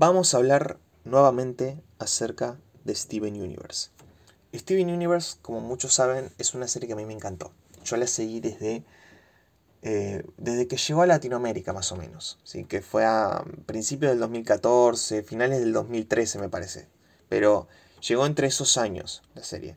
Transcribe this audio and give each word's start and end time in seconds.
vamos 0.00 0.32
a 0.32 0.38
hablar 0.38 0.78
nuevamente 1.04 1.78
acerca 1.98 2.56
de 2.84 2.94
Steven 2.94 3.34
Universe. 3.34 3.90
Steven 4.54 4.88
Universe, 4.88 5.36
como 5.42 5.60
muchos 5.60 5.92
saben, 5.92 6.30
es 6.38 6.54
una 6.54 6.68
serie 6.68 6.86
que 6.86 6.94
a 6.94 6.96
mí 6.96 7.04
me 7.04 7.12
encantó. 7.12 7.52
Yo 7.84 7.98
la 7.98 8.06
seguí 8.06 8.40
desde, 8.40 8.82
eh, 9.82 10.24
desde 10.38 10.66
que 10.66 10.78
llegó 10.78 11.02
a 11.02 11.06
Latinoamérica, 11.06 11.74
más 11.74 11.92
o 11.92 11.96
menos. 11.96 12.38
¿sí? 12.44 12.64
Que 12.64 12.80
fue 12.80 13.04
a 13.04 13.44
principios 13.66 14.12
del 14.12 14.20
2014, 14.20 15.22
finales 15.22 15.60
del 15.60 15.74
2013, 15.74 16.38
me 16.38 16.48
parece. 16.48 16.88
Pero 17.28 17.68
llegó 18.00 18.24
entre 18.24 18.46
esos 18.46 18.78
años 18.78 19.20
la 19.34 19.42
serie. 19.42 19.76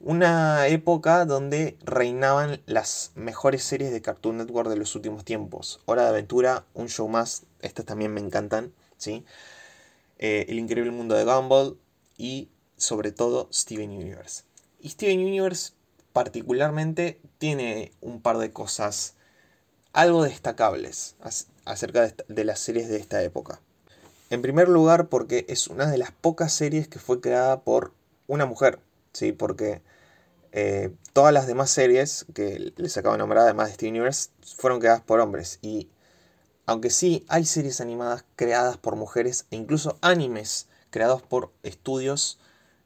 Una 0.00 0.66
época 0.66 1.26
donde 1.26 1.78
reinaban 1.84 2.60
las 2.66 3.12
mejores 3.14 3.62
series 3.62 3.92
de 3.92 4.02
Cartoon 4.02 4.38
Network 4.38 4.68
de 4.68 4.78
los 4.78 4.96
últimos 4.96 5.24
tiempos. 5.24 5.78
Hora 5.84 6.02
de 6.02 6.08
Aventura, 6.08 6.64
un 6.74 6.88
show 6.88 7.06
más, 7.06 7.44
estas 7.62 7.86
también 7.86 8.12
me 8.12 8.20
encantan, 8.20 8.72
¿sí? 8.96 9.24
Eh, 10.22 10.44
El 10.50 10.58
Increíble 10.58 10.90
Mundo 10.90 11.14
de 11.14 11.24
Gumball 11.24 11.78
y 12.18 12.50
sobre 12.76 13.10
todo 13.10 13.48
Steven 13.50 13.90
Universe. 13.90 14.44
Y 14.78 14.90
Steven 14.90 15.18
Universe 15.18 15.72
particularmente 16.12 17.18
tiene 17.38 17.92
un 18.02 18.20
par 18.20 18.36
de 18.36 18.52
cosas 18.52 19.14
algo 19.94 20.22
destacables 20.22 21.16
acerca 21.64 22.14
de 22.28 22.44
las 22.44 22.60
series 22.60 22.90
de 22.90 22.98
esta 22.98 23.22
época. 23.22 23.60
En 24.28 24.42
primer 24.42 24.68
lugar 24.68 25.08
porque 25.08 25.46
es 25.48 25.68
una 25.68 25.90
de 25.90 25.96
las 25.96 26.12
pocas 26.12 26.52
series 26.52 26.86
que 26.86 26.98
fue 26.98 27.22
creada 27.22 27.62
por 27.62 27.94
una 28.26 28.44
mujer, 28.44 28.78
¿sí? 29.14 29.32
Porque 29.32 29.80
eh, 30.52 30.90
todas 31.14 31.32
las 31.32 31.46
demás 31.46 31.70
series 31.70 32.26
que 32.34 32.74
les 32.76 32.96
acabo 32.98 33.14
de 33.14 33.20
nombrar, 33.20 33.44
además 33.44 33.68
de 33.68 33.74
Steven 33.74 33.94
Universe, 33.94 34.28
fueron 34.56 34.80
creadas 34.80 35.00
por 35.00 35.20
hombres. 35.20 35.58
Y 35.62 35.88
aunque 36.70 36.90
sí 36.90 37.24
hay 37.26 37.46
series 37.46 37.80
animadas 37.80 38.24
creadas 38.36 38.76
por 38.76 38.94
mujeres 38.94 39.44
e 39.50 39.56
incluso 39.56 39.98
animes 40.02 40.68
creados 40.90 41.20
por 41.20 41.50
estudios 41.64 42.38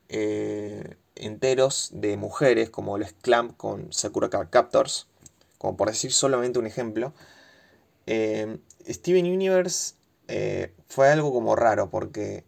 eh, 0.08 0.96
enteros 1.16 1.91
de 1.92 2.16
mujeres, 2.16 2.70
como 2.70 2.96
el 2.96 3.04
Clamp 3.16 3.54
con 3.58 3.92
Sakura 3.92 4.30
Card 4.30 4.48
Captors, 4.48 5.06
como 5.58 5.76
por 5.76 5.88
decir 5.88 6.14
solamente 6.14 6.58
un 6.58 6.66
ejemplo, 6.66 7.12
eh, 8.06 8.56
Steven 8.88 9.26
Universe 9.26 9.96
fue 10.88 11.10
algo 11.10 11.30
como 11.34 11.54
raro 11.54 11.91
porque 11.91 12.44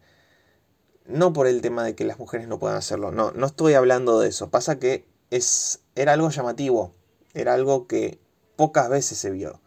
no 1.04 1.34
por 1.34 1.46
el 1.48 1.60
tema 1.60 1.84
de 1.84 1.94
que 1.94 2.06
las 2.06 2.18
mujeres 2.18 2.48
no 2.48 2.58
puedan 2.58 2.78
hacerlo, 2.78 3.12
no, 3.12 3.32
no 3.32 3.44
estoy 3.44 3.74
hablando 3.74 4.20
de 4.20 4.30
eso. 4.30 4.48
Pasa 4.48 4.78
que 4.78 5.04
es, 5.30 5.80
era 5.96 6.14
algo 6.14 6.30
llamativo, 6.30 6.94
era 7.34 7.52
algo 7.52 7.86
que 7.86 8.18
pocas 8.56 8.88
veces 8.88 9.18
se 9.18 9.30
vio. 9.30 9.60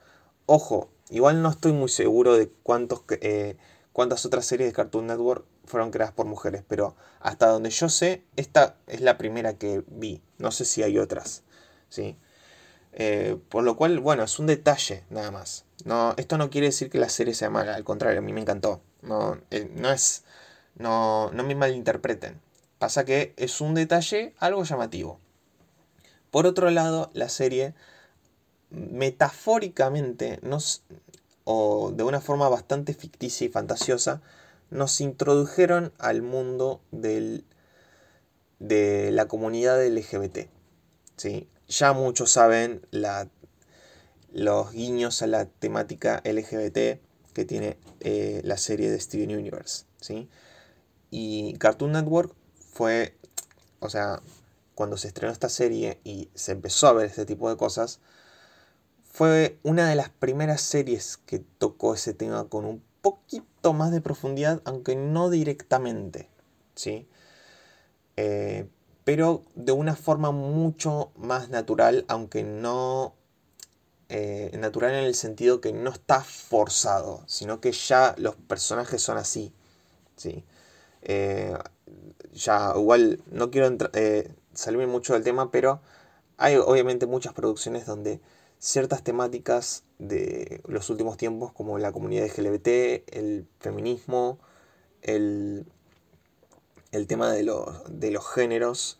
Ojo, 0.47 0.89
igual 1.09 1.41
no 1.41 1.49
estoy 1.49 1.73
muy 1.73 1.89
seguro 1.89 2.35
de 2.35 2.49
cuántos, 2.63 3.03
eh, 3.21 3.57
cuántas 3.93 4.25
otras 4.25 4.45
series 4.45 4.69
de 4.69 4.73
Cartoon 4.73 5.07
Network 5.07 5.45
fueron 5.65 5.91
creadas 5.91 6.13
por 6.13 6.25
mujeres, 6.25 6.63
pero 6.67 6.95
hasta 7.19 7.47
donde 7.47 7.69
yo 7.69 7.89
sé, 7.89 8.23
esta 8.35 8.75
es 8.87 9.01
la 9.01 9.17
primera 9.17 9.53
que 9.53 9.83
vi. 9.87 10.21
No 10.37 10.51
sé 10.51 10.65
si 10.65 10.83
hay 10.83 10.97
otras, 10.97 11.43
¿sí? 11.89 12.17
Eh, 12.93 13.37
por 13.49 13.63
lo 13.63 13.75
cual, 13.77 13.99
bueno, 13.99 14.23
es 14.23 14.39
un 14.39 14.47
detalle 14.47 15.03
nada 15.09 15.31
más. 15.31 15.65
No, 15.85 16.13
esto 16.17 16.37
no 16.37 16.49
quiere 16.49 16.67
decir 16.67 16.89
que 16.89 16.97
la 16.97 17.09
serie 17.09 17.33
sea 17.33 17.49
mala, 17.49 17.75
al 17.75 17.83
contrario, 17.83 18.19
a 18.19 18.23
mí 18.23 18.33
me 18.33 18.41
encantó. 18.41 18.81
No, 19.01 19.37
eh, 19.51 19.69
no 19.75 19.91
es 19.91 20.23
no, 20.79 21.29
no 21.31 21.43
me 21.43 21.55
malinterpreten. 21.55 22.41
Pasa 22.79 23.05
que 23.05 23.33
es 23.37 23.61
un 23.61 23.75
detalle 23.75 24.33
algo 24.39 24.63
llamativo. 24.63 25.19
Por 26.31 26.47
otro 26.47 26.71
lado, 26.71 27.11
la 27.13 27.29
serie 27.29 27.75
metafóricamente 28.69 30.39
nos, 30.41 30.83
o 31.43 31.91
de 31.91 32.03
una 32.03 32.21
forma 32.21 32.49
bastante 32.49 32.93
ficticia 32.93 33.45
y 33.45 33.49
fantasiosa, 33.49 34.21
nos 34.69 35.01
introdujeron 35.01 35.91
al 35.97 36.21
mundo 36.21 36.81
del, 36.91 37.45
de 38.59 39.11
la 39.11 39.27
comunidad 39.27 39.85
LGBT. 39.85 40.49
¿sí? 41.17 41.47
Ya 41.67 41.93
muchos 41.93 42.31
saben 42.31 42.85
la, 42.91 43.27
los 44.31 44.71
guiños 44.71 45.21
a 45.21 45.27
la 45.27 45.45
temática 45.45 46.21
LGBT 46.23 46.99
que 47.33 47.45
tiene 47.45 47.77
eh, 48.01 48.41
la 48.43 48.57
serie 48.57 48.91
de 48.91 48.99
Steven 48.99 49.35
Universe. 49.35 49.85
¿sí? 49.99 50.29
Y 51.09 51.53
Cartoon 51.53 51.93
Network 51.93 52.33
fue, 52.71 53.15
o 53.79 53.89
sea, 53.89 54.21
cuando 54.75 54.97
se 54.97 55.07
estrenó 55.07 55.33
esta 55.33 55.49
serie 55.49 55.99
y 56.03 56.29
se 56.35 56.51
empezó 56.51 56.87
a 56.87 56.93
ver 56.93 57.07
este 57.07 57.25
tipo 57.25 57.49
de 57.49 57.57
cosas, 57.57 57.99
fue 59.19 59.59
una 59.63 59.89
de 59.89 59.95
las 59.95 60.07
primeras 60.07 60.61
series 60.61 61.17
que 61.17 61.39
tocó 61.39 61.93
ese 61.93 62.13
tema 62.13 62.47
con 62.47 62.63
un 62.63 62.81
poquito 63.01 63.73
más 63.73 63.91
de 63.91 63.99
profundidad, 63.99 64.61
aunque 64.63 64.95
no 64.95 65.29
directamente, 65.29 66.29
¿sí? 66.73 67.05
Eh, 68.15 68.69
pero 69.03 69.43
de 69.55 69.73
una 69.73 69.97
forma 69.97 70.31
mucho 70.31 71.11
más 71.17 71.49
natural, 71.49 72.05
aunque 72.07 72.43
no 72.43 73.13
eh, 74.07 74.51
natural 74.57 74.93
en 74.93 75.03
el 75.03 75.15
sentido 75.15 75.59
que 75.59 75.73
no 75.73 75.89
está 75.89 76.21
forzado, 76.21 77.21
sino 77.27 77.59
que 77.59 77.73
ya 77.73 78.15
los 78.17 78.37
personajes 78.37 79.01
son 79.01 79.17
así, 79.17 79.53
¿sí? 80.15 80.45
Eh, 81.01 81.57
ya, 82.31 82.71
igual 82.73 83.21
no 83.29 83.51
quiero 83.51 83.77
salirme 84.53 84.87
mucho 84.87 85.11
del 85.11 85.25
tema, 85.25 85.51
pero 85.51 85.81
hay 86.37 86.55
obviamente 86.55 87.05
muchas 87.05 87.33
producciones 87.33 87.85
donde 87.85 88.21
ciertas 88.59 89.03
temáticas 89.03 89.83
de 89.97 90.61
los 90.67 90.89
últimos 90.89 91.17
tiempos, 91.17 91.53
como 91.53 91.79
la 91.79 91.91
comunidad 91.91 92.27
LGBT, 92.27 92.67
el 93.07 93.47
feminismo, 93.59 94.39
el, 95.01 95.65
el 96.91 97.07
tema 97.07 97.31
de, 97.31 97.51
de 97.87 98.11
los 98.11 98.27
géneros, 98.29 98.99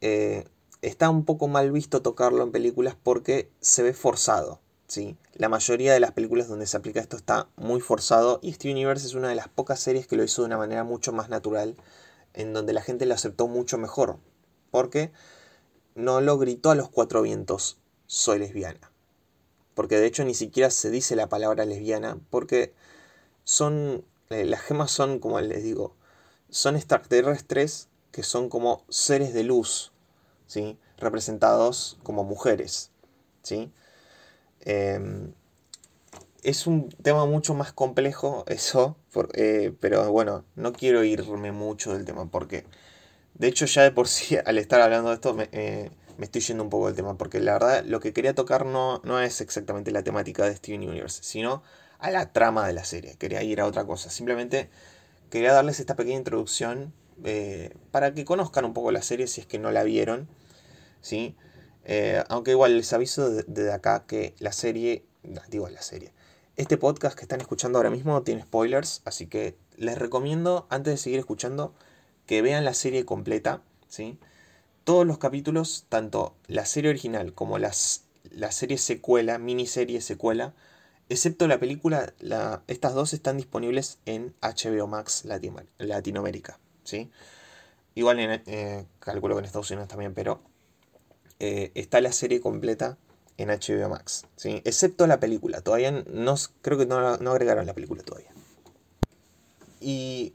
eh, 0.00 0.44
está 0.82 1.08
un 1.08 1.24
poco 1.24 1.48
mal 1.48 1.70
visto 1.72 2.02
tocarlo 2.02 2.42
en 2.42 2.52
películas 2.52 2.96
porque 3.00 3.50
se 3.60 3.82
ve 3.82 3.92
forzado. 3.92 4.60
¿sí? 4.88 5.16
La 5.34 5.48
mayoría 5.48 5.92
de 5.92 6.00
las 6.00 6.12
películas 6.12 6.48
donde 6.48 6.66
se 6.66 6.76
aplica 6.76 7.00
esto 7.00 7.16
está 7.16 7.48
muy 7.56 7.80
forzado 7.80 8.40
y 8.42 8.52
Steven 8.52 8.76
Universe 8.76 9.06
es 9.06 9.14
una 9.14 9.28
de 9.28 9.36
las 9.36 9.48
pocas 9.48 9.80
series 9.80 10.06
que 10.06 10.16
lo 10.16 10.24
hizo 10.24 10.42
de 10.42 10.46
una 10.46 10.58
manera 10.58 10.84
mucho 10.84 11.12
más 11.12 11.28
natural, 11.28 11.76
en 12.34 12.52
donde 12.52 12.72
la 12.72 12.82
gente 12.82 13.06
lo 13.06 13.14
aceptó 13.14 13.46
mucho 13.46 13.78
mejor, 13.78 14.18
porque 14.70 15.12
no 15.94 16.20
lo 16.20 16.38
gritó 16.38 16.70
a 16.70 16.74
los 16.74 16.88
cuatro 16.88 17.22
vientos, 17.22 17.78
soy 18.10 18.40
lesbiana. 18.40 18.90
Porque 19.74 19.96
de 19.96 20.06
hecho 20.06 20.24
ni 20.24 20.34
siquiera 20.34 20.68
se 20.70 20.90
dice 20.90 21.14
la 21.14 21.28
palabra 21.28 21.64
lesbiana, 21.64 22.18
porque 22.28 22.74
son, 23.44 24.04
eh, 24.30 24.44
las 24.44 24.62
gemas 24.62 24.90
son, 24.90 25.20
como 25.20 25.40
les 25.40 25.62
digo, 25.62 25.94
son 26.48 26.74
extraterrestres 26.74 27.88
que 28.10 28.24
son 28.24 28.48
como 28.48 28.84
seres 28.88 29.32
de 29.32 29.44
luz, 29.44 29.92
¿sí? 30.48 30.76
representados 30.98 31.98
como 32.02 32.24
mujeres. 32.24 32.90
¿sí? 33.44 33.70
Em, 34.62 35.32
es 36.42 36.66
un 36.66 36.88
tema 36.88 37.26
mucho 37.26 37.54
más 37.54 37.72
complejo 37.72 38.44
eso, 38.48 38.96
eh, 39.34 39.72
pero 39.78 40.10
bueno, 40.10 40.44
no 40.56 40.72
quiero 40.72 41.04
irme 41.04 41.52
mucho 41.52 41.92
del 41.92 42.04
tema 42.04 42.28
porque, 42.28 42.66
de 43.34 43.46
hecho 43.46 43.66
ya 43.66 43.82
de 43.82 43.92
por 43.92 44.08
sí 44.08 44.36
al 44.44 44.58
estar 44.58 44.80
hablando 44.80 45.10
de 45.10 45.14
esto 45.14 45.36
eh, 45.52 45.90
me, 46.20 46.26
estoy 46.26 46.42
yendo 46.42 46.62
un 46.62 46.70
poco 46.70 46.86
del 46.86 46.96
tema, 46.96 47.16
porque 47.16 47.40
la 47.40 47.54
verdad 47.54 47.84
lo 47.84 48.00
que 48.00 48.12
quería 48.12 48.34
tocar 48.34 48.66
no, 48.66 49.00
no 49.04 49.20
es 49.20 49.40
exactamente 49.40 49.90
la 49.90 50.02
temática 50.02 50.44
de 50.44 50.54
Steven 50.56 50.88
Universe, 50.88 51.22
sino 51.22 51.62
a 51.98 52.10
la 52.10 52.32
trama 52.32 52.66
de 52.66 52.72
la 52.72 52.84
serie, 52.84 53.16
quería 53.16 53.42
ir 53.42 53.60
a 53.60 53.66
otra 53.66 53.84
cosa, 53.84 54.10
simplemente 54.10 54.70
quería 55.30 55.52
darles 55.52 55.80
esta 55.80 55.96
pequeña 55.96 56.18
introducción 56.18 56.92
eh, 57.24 57.74
para 57.90 58.14
que 58.14 58.24
conozcan 58.24 58.64
un 58.64 58.74
poco 58.74 58.92
la 58.92 59.02
serie 59.02 59.26
si 59.26 59.40
es 59.40 59.46
que 59.46 59.58
no 59.58 59.70
la 59.70 59.82
vieron, 59.82 60.28
¿sí? 61.00 61.36
Eh, 61.84 62.22
aunque 62.28 62.52
igual 62.52 62.76
les 62.76 62.92
aviso 62.92 63.30
desde 63.30 63.72
acá 63.72 64.04
que 64.06 64.34
la 64.38 64.52
serie, 64.52 65.04
digo 65.48 65.68
la 65.68 65.82
serie, 65.82 66.12
este 66.56 66.76
podcast 66.76 67.16
que 67.16 67.22
están 67.22 67.40
escuchando 67.40 67.78
ahora 67.78 67.90
mismo 67.90 68.22
tiene 68.22 68.42
spoilers, 68.42 69.02
así 69.04 69.26
que 69.26 69.56
les 69.76 69.98
recomiendo, 69.98 70.66
antes 70.68 70.94
de 70.94 70.98
seguir 70.98 71.18
escuchando, 71.18 71.74
que 72.26 72.42
vean 72.42 72.64
la 72.64 72.74
serie 72.74 73.04
completa, 73.04 73.62
¿sí? 73.88 74.18
Todos 74.90 75.06
los 75.06 75.18
capítulos, 75.18 75.86
tanto 75.88 76.34
la 76.48 76.66
serie 76.66 76.90
original 76.90 77.32
como 77.32 77.58
las, 77.58 78.06
la 78.32 78.50
serie 78.50 78.76
secuela, 78.76 79.38
miniserie 79.38 80.00
secuela, 80.00 80.52
excepto 81.08 81.46
la 81.46 81.60
película, 81.60 82.12
estas 82.66 82.94
dos 82.94 83.12
están 83.12 83.36
disponibles 83.36 84.00
en 84.04 84.34
HBO 84.42 84.88
Max 84.88 85.24
Latinoamérica, 85.78 86.58
¿sí? 86.82 87.08
Igual 87.94 88.18
en, 88.18 88.42
eh, 88.46 88.84
calculo 88.98 89.36
que 89.36 89.38
en 89.38 89.44
Estados 89.44 89.70
Unidos 89.70 89.86
también, 89.86 90.12
pero 90.12 90.42
eh, 91.38 91.70
está 91.76 92.00
la 92.00 92.10
serie 92.10 92.40
completa 92.40 92.98
en 93.36 93.50
HBO 93.50 93.90
Max, 93.90 94.26
¿sí? 94.34 94.60
excepto 94.64 95.06
la 95.06 95.20
película. 95.20 95.60
Todavía 95.60 95.92
no, 95.92 96.34
creo 96.62 96.78
que 96.78 96.86
no, 96.86 96.98
agregaron 96.98 97.64
la 97.64 97.74
película 97.74 98.02
todavía. 98.02 98.32
Y 99.80 100.34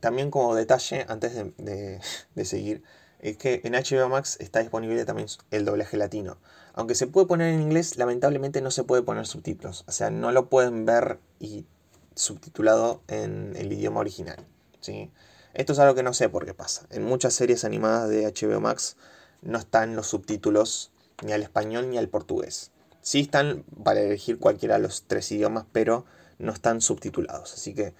también 0.00 0.30
como 0.30 0.54
detalle, 0.54 1.04
antes 1.06 1.34
de, 1.58 2.00
seguir, 2.46 2.82
es 3.22 3.36
que 3.36 3.60
en 3.64 3.74
HBO 3.74 4.08
Max 4.08 4.36
está 4.40 4.60
disponible 4.60 5.04
también 5.04 5.28
el 5.50 5.64
doblaje 5.64 5.96
latino. 5.96 6.38
Aunque 6.74 6.94
se 6.94 7.06
puede 7.06 7.26
poner 7.26 7.52
en 7.52 7.60
inglés, 7.60 7.96
lamentablemente 7.96 8.60
no 8.60 8.70
se 8.70 8.84
puede 8.84 9.02
poner 9.02 9.26
subtítulos. 9.26 9.84
O 9.86 9.92
sea, 9.92 10.10
no 10.10 10.32
lo 10.32 10.48
pueden 10.48 10.86
ver 10.86 11.18
y 11.38 11.66
subtitulado 12.14 13.02
en 13.08 13.54
el 13.56 13.72
idioma 13.72 14.00
original. 14.00 14.38
¿sí? 14.80 15.10
Esto 15.52 15.72
es 15.72 15.78
algo 15.78 15.94
que 15.94 16.02
no 16.02 16.14
sé 16.14 16.28
por 16.28 16.46
qué 16.46 16.54
pasa. 16.54 16.86
En 16.90 17.04
muchas 17.04 17.34
series 17.34 17.64
animadas 17.64 18.08
de 18.08 18.26
HBO 18.26 18.60
Max 18.60 18.96
no 19.42 19.58
están 19.58 19.96
los 19.96 20.06
subtítulos 20.06 20.90
ni 21.24 21.32
al 21.32 21.42
español 21.42 21.90
ni 21.90 21.98
al 21.98 22.08
portugués. 22.08 22.70
Sí 23.02 23.20
están 23.20 23.64
para 23.82 24.00
elegir 24.00 24.38
cualquiera 24.38 24.76
de 24.76 24.82
los 24.82 25.04
tres 25.06 25.30
idiomas, 25.32 25.64
pero 25.72 26.04
no 26.38 26.52
están 26.52 26.80
subtitulados. 26.80 27.54
Así 27.54 27.74
que 27.74 27.94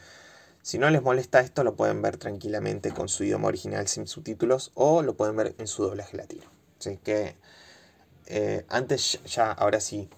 si 0.63 0.79
no 0.79 0.91
les 0.91 1.03
molesta 1.03 1.41
esto, 1.41 1.65
lo 1.65 1.75
pueden 1.75 2.03
ver 2.03 2.17
tranquilamente 2.17 2.93
con 2.93 3.09
su 3.09 3.25
idioma 3.25 3.49
original 3.49 3.89
sin 3.89 4.07
subtítulos 4.07 4.73
o 4.75 5.03
lo 5.03 5.17
pueden 5.17 5.37
ver 5.37 5.55
en 5.59 5.67
su 5.67 5.83
doblaje 5.83 6.17
latino. 6.17 6.45
Así 6.79 6.99
que 6.99 7.37
eh, 8.27 8.65
antes 8.69 9.21
ya, 9.25 9.53
ahora 9.53 9.81
sí, 9.81 10.09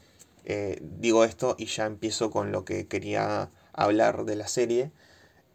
eh, 0.45 0.79
digo 0.83 1.25
esto 1.25 1.55
y 1.59 1.67
ya 1.67 1.87
empiezo 1.87 2.31
con 2.31 2.53
lo 2.53 2.65
que 2.65 2.87
quería 2.89 3.51
hablar 3.73 4.25
de 4.25 4.37
la 4.37 4.49
serie. 4.49 4.91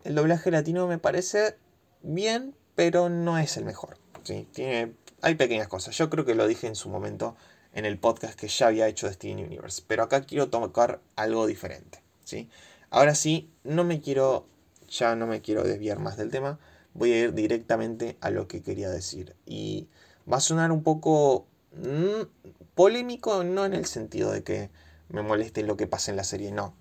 El 0.04 0.16
doblaje 0.16 0.52
latino 0.52 0.88
me 0.88 0.98
parece 0.98 1.58
bien, 2.02 2.56
pero 2.76 3.10
no 3.10 3.38
es 3.38 3.58
el 3.58 3.66
mejor. 3.66 3.98
¿sí? 4.24 4.48
Tiene, 4.54 4.94
hay 5.22 5.36
pequeñas 5.36 5.68
cosas. 5.68 5.98
Yo 5.98 6.10
creo 6.10 6.26
que 6.26 6.36
lo 6.36 6.48
dije 6.48 6.68
en 6.68 6.76
su 6.76 6.90
momento 6.90 7.36
en 7.74 7.86
el 7.86 8.00
podcast 8.00 8.40
que 8.40 8.48
ya 8.48 8.68
había 8.68 8.88
hecho 8.88 9.12
Steven 9.12 9.46
Universe. 9.46 9.84
Pero 9.86 10.04
acá 10.04 10.22
quiero 10.22 10.50
tocar 10.50 11.02
algo 11.16 11.46
diferente. 11.46 12.02
¿sí? 12.24 12.50
Ahora 12.90 13.16
sí, 13.16 13.52
no 13.64 13.84
me 13.84 14.02
quiero, 14.02 14.48
ya 14.88 15.16
no 15.16 15.28
me 15.28 15.42
quiero 15.42 15.64
desviar 15.64 16.00
más 16.00 16.18
del 16.18 16.32
tema. 16.32 16.60
Voy 16.94 17.14
a 17.14 17.20
ir 17.20 17.34
directamente 17.34 18.18
a 18.22 18.30
lo 18.30 18.48
que 18.48 18.62
quería 18.62 18.90
decir. 18.90 19.36
Y 19.46 19.88
va 20.32 20.38
a 20.38 20.42
sonar 20.42 20.72
un 20.72 20.84
poco 20.84 21.48
mm, 21.74 22.56
polémico, 22.76 23.44
no 23.44 23.66
en 23.66 23.74
el 23.74 23.86
sentido 23.86 24.32
de 24.32 24.44
que 24.44 24.70
me 25.10 25.22
moleste 25.22 25.64
lo 25.64 25.78
que 25.78 25.88
pasa 25.88 26.12
en 26.12 26.18
la 26.18 26.24
serie, 26.24 26.52
no. 26.52 26.76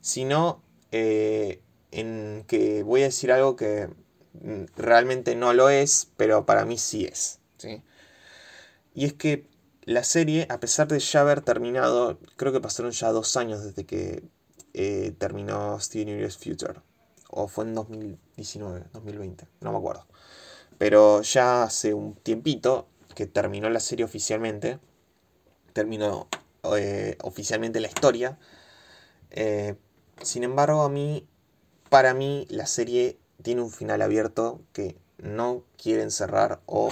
Sino 0.00 0.62
eh, 0.92 1.60
en 1.90 2.44
que 2.46 2.82
voy 2.82 3.02
a 3.02 3.04
decir 3.04 3.32
algo 3.32 3.56
que 3.56 3.88
mm, 4.34 4.64
realmente 4.76 5.34
no 5.36 5.52
lo 5.52 5.70
es, 5.70 6.08
pero 6.16 6.46
para 6.46 6.64
mí 6.64 6.78
sí 6.78 7.04
es. 7.04 7.40
¿sí? 7.58 7.82
Y 8.94 9.04
es 9.04 9.14
que 9.14 9.46
la 9.84 10.04
serie, 10.04 10.46
a 10.50 10.60
pesar 10.60 10.88
de 10.88 10.98
ya 10.98 11.20
haber 11.20 11.40
terminado, 11.40 12.18
creo 12.36 12.52
que 12.52 12.60
pasaron 12.60 12.92
ya 12.92 13.10
dos 13.10 13.36
años 13.36 13.64
desde 13.64 13.86
que 13.86 14.22
eh, 14.74 15.14
terminó 15.18 15.80
Steven 15.80 16.08
Universe 16.08 16.38
Future. 16.38 16.80
O 17.28 17.48
fue 17.48 17.64
en 17.64 17.74
2019, 17.74 18.84
2020, 18.92 19.46
no 19.60 19.72
me 19.72 19.78
acuerdo. 19.78 20.06
Pero 20.78 21.22
ya 21.22 21.64
hace 21.64 21.92
un 21.92 22.14
tiempito 22.14 22.86
que 23.14 23.26
terminó 23.26 23.68
la 23.68 23.80
serie 23.80 24.04
oficialmente. 24.04 24.78
Terminó 25.72 26.28
eh, 26.76 27.16
oficialmente 27.22 27.80
la 27.80 27.88
historia. 27.88 28.38
Eh, 29.30 29.74
sin 30.22 30.44
embargo, 30.44 30.82
a 30.82 30.88
mí, 30.88 31.26
para 31.90 32.14
mí, 32.14 32.46
la 32.48 32.66
serie 32.66 33.18
tiene 33.42 33.62
un 33.62 33.70
final 33.70 34.02
abierto 34.02 34.60
que 34.72 34.96
no 35.18 35.64
quieren 35.76 36.10
cerrar 36.10 36.60
o 36.66 36.90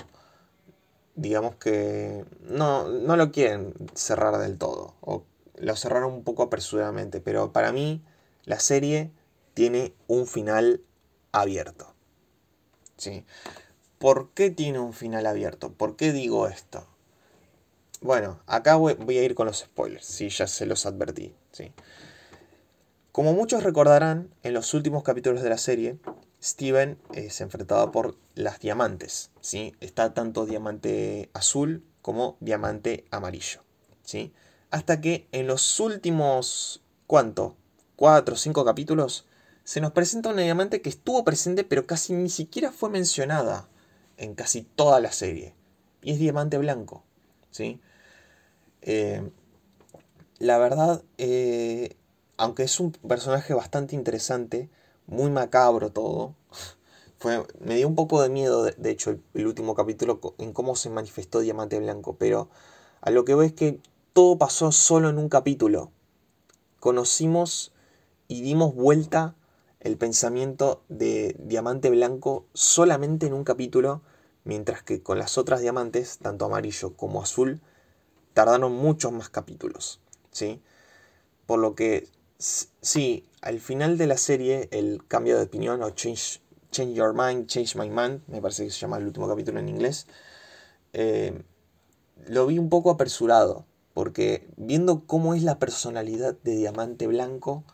digamos 1.15 1.57
que 1.57 2.25
no, 2.43 2.89
no 2.89 3.17
lo 3.17 3.33
quieren 3.33 3.75
cerrar 3.95 4.39
del 4.39 4.59
todo. 4.59 4.95
O 5.01 5.25
lo 5.57 5.77
cerraron 5.77 6.13
un 6.13 6.25
poco 6.25 6.43
apresuradamente. 6.43 7.21
Pero 7.21 7.53
para 7.53 7.73
mí, 7.73 8.03
la 8.45 8.61
serie 8.61 9.11
tiene 9.57 9.95
un 10.07 10.27
final 10.27 10.83
abierto. 11.33 11.95
¿Sí? 12.99 13.25
¿Por 13.99 14.29
qué 14.35 14.51
tiene 14.51 14.81
un 14.81 14.93
final 14.93 15.25
abierto? 15.25 15.73
¿Por 15.73 15.97
qué 15.97 16.13
digo 16.13 16.47
esto? 16.47 16.87
Bueno, 18.03 18.39
acá 18.47 18.77
voy, 18.77 19.17
a 19.17 19.23
ir 19.23 19.35
con 19.35 19.47
los 19.47 19.61
spoilers, 19.61 20.05
sí, 20.05 20.29
ya 20.29 20.47
se 20.47 20.67
los 20.67 20.85
advertí. 20.85 21.35
¿sí? 21.53 21.73
Como 23.13 23.33
muchos 23.33 23.63
recordarán, 23.63 24.29
en 24.43 24.53
los 24.53 24.75
últimos 24.75 25.03
capítulos 25.03 25.41
de 25.41 25.49
la 25.49 25.57
serie, 25.57 25.97
Steven 26.43 26.99
se 27.31 27.43
enfrentaba 27.43 27.91
por 27.91 28.19
las 28.35 28.61
diamantes. 28.61 29.31
¿sí? 29.41 29.75
Está 29.81 30.13
tanto 30.13 30.45
diamante 30.45 31.31
azul 31.33 31.83
como 32.03 32.37
diamante 32.41 33.07
amarillo. 33.11 33.63
¿sí? 34.03 34.35
Hasta 34.71 35.01
que 35.01 35.29
en 35.33 35.47
los 35.47 35.81
últimos, 35.81 36.83
¿cuánto? 37.07 37.57
Cuatro 37.97 38.35
o 38.35 38.39
cinco 38.39 38.63
capítulos, 38.63 39.25
se 39.67 39.81
nos 39.81 39.91
presenta 39.91 40.29
una 40.29 40.43
diamante 40.43 40.81
que 40.81 40.89
estuvo 40.89 41.25
presente 41.25 41.65
pero 41.65 41.89
casi 41.89 42.13
ni 42.13 42.31
siquiera 42.31 42.71
fue 42.71 42.89
mencionada 42.89 43.69
en 44.17 44.37
casi 44.37 44.63
toda 44.63 45.01
la 45.01 45.11
serie. 45.11 45.57
Y 46.03 46.13
es 46.13 46.21
diamante 46.21 46.57
blanco. 46.57 47.03
¿sí? 47.51 47.81
Eh, 48.83 49.29
la 50.39 50.59
verdad, 50.59 51.03
eh, 51.19 51.97
aunque 52.37 52.63
es 52.63 52.79
un 52.79 52.93
personaje 52.93 53.55
bastante 53.55 53.97
interesante, 53.97 54.71
muy 55.09 55.33
macabro 55.33 55.91
todo, 55.91 56.37
fue, 57.19 57.45
me 57.59 57.75
dio 57.75 57.89
un 57.89 57.97
poco 57.97 58.23
de 58.23 58.29
miedo, 58.29 58.63
de, 58.63 58.91
hecho, 58.91 59.19
el, 59.35 59.47
último 59.49 59.75
capítulo 59.75 60.21
en 60.39 60.53
cómo 60.53 60.77
se 60.77 60.91
manifestó 60.91 61.41
Diamante 61.41 61.81
Blanco, 61.81 62.15
pero 62.17 62.51
a 63.01 63.11
lo 63.11 63.25
que 63.25 63.35
veo 63.35 63.43
es 63.43 63.53
que 63.53 63.81
todo 64.13 64.39
pasó 64.39 64.71
solo 64.71 65.11
en 65.11 65.19
un 65.19 65.29
capítulo. 65.29 65.91
Conocimos 66.79 67.73
y 68.29 68.43
dimos 68.43 68.73
vuelta 68.73 69.35
el 69.81 69.97
pensamiento 69.97 70.83
de 70.89 71.37
Diamante 71.39 71.91
Blanco 71.91 72.47
solamente 72.55 73.27
en 73.27 73.35
un 73.35 73.45
capítulo, 73.45 74.03
mientras 74.45 74.83
que 74.83 75.03
con 75.03 75.19
las 75.19 75.39
otras 75.39 75.61
diamantes, 75.61 76.19
tanto 76.19 76.45
amarillo 76.47 76.95
como 76.95 77.23
azul, 77.23 77.61
tardaron 78.33 78.73
muchos 78.73 79.13
más 79.13 79.29
capítulos, 79.29 80.01
¿sí? 80.31 80.61
Por 81.47 81.59
lo 81.59 81.75
que, 81.75 82.09
sí, 82.39 83.29
al 83.41 83.61
final 83.61 83.99
de 83.99 84.07
la 84.07 84.17
serie, 84.17 84.69
el 84.73 85.07
cambio 85.07 85.37
de 85.37 85.45
opinión 85.45 85.83
o 85.83 85.91
change, 85.91 86.41
change 86.71 86.95
your 86.95 87.15
mind, 87.15 87.47
change 87.47 87.77
my 87.77 87.89
mind, 87.89 88.21
me 88.27 88.41
parece 88.41 88.65
que 88.65 88.71
se 88.71 88.79
llama 88.79 88.99
el 88.99 89.07
último 89.07 89.29
capítulo 89.29 89.61
en 89.61 89.69
inglés, 89.69 90.07
eh, 90.93 91.43
lo 92.27 92.47
vi 92.47 92.59
un 92.59 92.69
poco 92.69 92.91
apresurado, 92.91 93.67
porque 93.95 94.49
viendo 94.57 95.07
cómo 95.07 95.35
es 95.35 95.43
la 95.43 95.59
personalidad 95.59 96.37
de 96.43 96.57
Diamante 96.57 97.07
Blanco, 97.07 97.65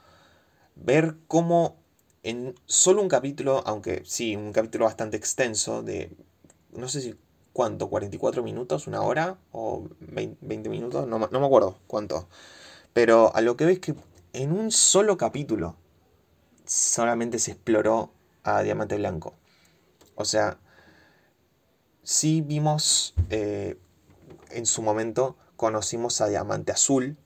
ver 0.76 1.16
cómo 1.26 1.81
en 2.22 2.54
solo 2.66 3.02
un 3.02 3.08
capítulo, 3.08 3.62
aunque 3.66 4.02
sí, 4.04 4.36
un 4.36 4.52
capítulo 4.52 4.84
bastante 4.84 5.16
extenso, 5.16 5.82
de 5.82 6.10
no 6.72 6.88
sé 6.88 7.00
si 7.00 7.14
¿cuánto? 7.52 7.90
¿44 7.90 8.42
minutos? 8.42 8.86
¿Una 8.86 9.02
hora? 9.02 9.38
¿O 9.52 9.88
20 10.00 10.69
minutos? 10.69 11.06
No, 11.06 11.19
me 11.19 11.26
acuerdo 11.26 11.78
cuánto. 11.86 12.28
Pero 12.92 13.34
a 13.34 13.40
lo 13.40 13.56
que 13.56 13.66
ves 13.66 13.78
que 13.80 13.94
en 14.32 14.52
un 14.52 14.70
solo 14.70 15.16
capítulo 15.16 15.76
solamente 16.64 17.38
se 17.38 17.52
exploró 17.52 18.12
a 18.42 18.62
Diamante 18.62 18.96
Blanco. 18.96 19.34
O 20.14 20.24
sea, 20.24 20.58
sí 22.02 22.41
vimos 22.41 23.14
eh, 23.31 23.79
en 24.50 24.67
su 24.67 24.82
momento, 24.82 25.36
conocimos 25.56 26.20
a 26.20 26.29
Diamante 26.29 26.72
Azul 26.72 27.17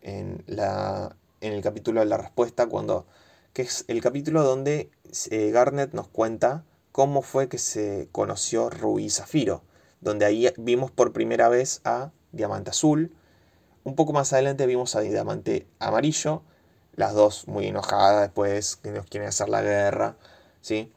en, 0.00 0.42
la, 0.46 1.16
en 1.40 1.52
el 1.52 1.62
capítulo 1.62 2.00
de 2.00 2.06
la 2.06 2.16
respuesta, 2.16 2.66
cuando, 2.66 3.06
que 3.54 3.62
es 3.62 3.84
el 3.86 4.02
capítulo 4.02 4.42
donde 4.42 4.90
eh, 5.30 5.50
Garnet 5.52 5.94
nos 5.94 6.08
cuenta 6.08 6.64
cómo 6.90 7.22
fue 7.22 7.48
que 7.48 7.58
se 7.58 8.08
conoció 8.10 8.68
Rubí 8.68 9.04
y 9.04 9.10
Zafiro, 9.10 9.62
donde 10.00 10.26
ahí 10.26 10.52
vimos 10.58 10.90
por 10.90 11.12
primera 11.12 11.48
vez 11.48 11.80
a 11.84 12.10
Diamante 12.32 12.70
Azul. 12.70 13.14
Un 13.84 13.94
poco 13.94 14.12
más 14.12 14.32
adelante 14.32 14.66
vimos 14.66 14.96
a 14.96 15.00
Diamante 15.00 15.68
Amarillo, 15.78 16.42
las 16.96 17.14
dos 17.14 17.46
muy 17.46 17.68
enojadas 17.68 18.22
después, 18.22 18.74
que 18.74 18.90
nos 18.90 19.06
quieren 19.06 19.28
hacer 19.28 19.48
la 19.48 19.62
guerra, 19.62 20.16
¿sí? 20.60 20.92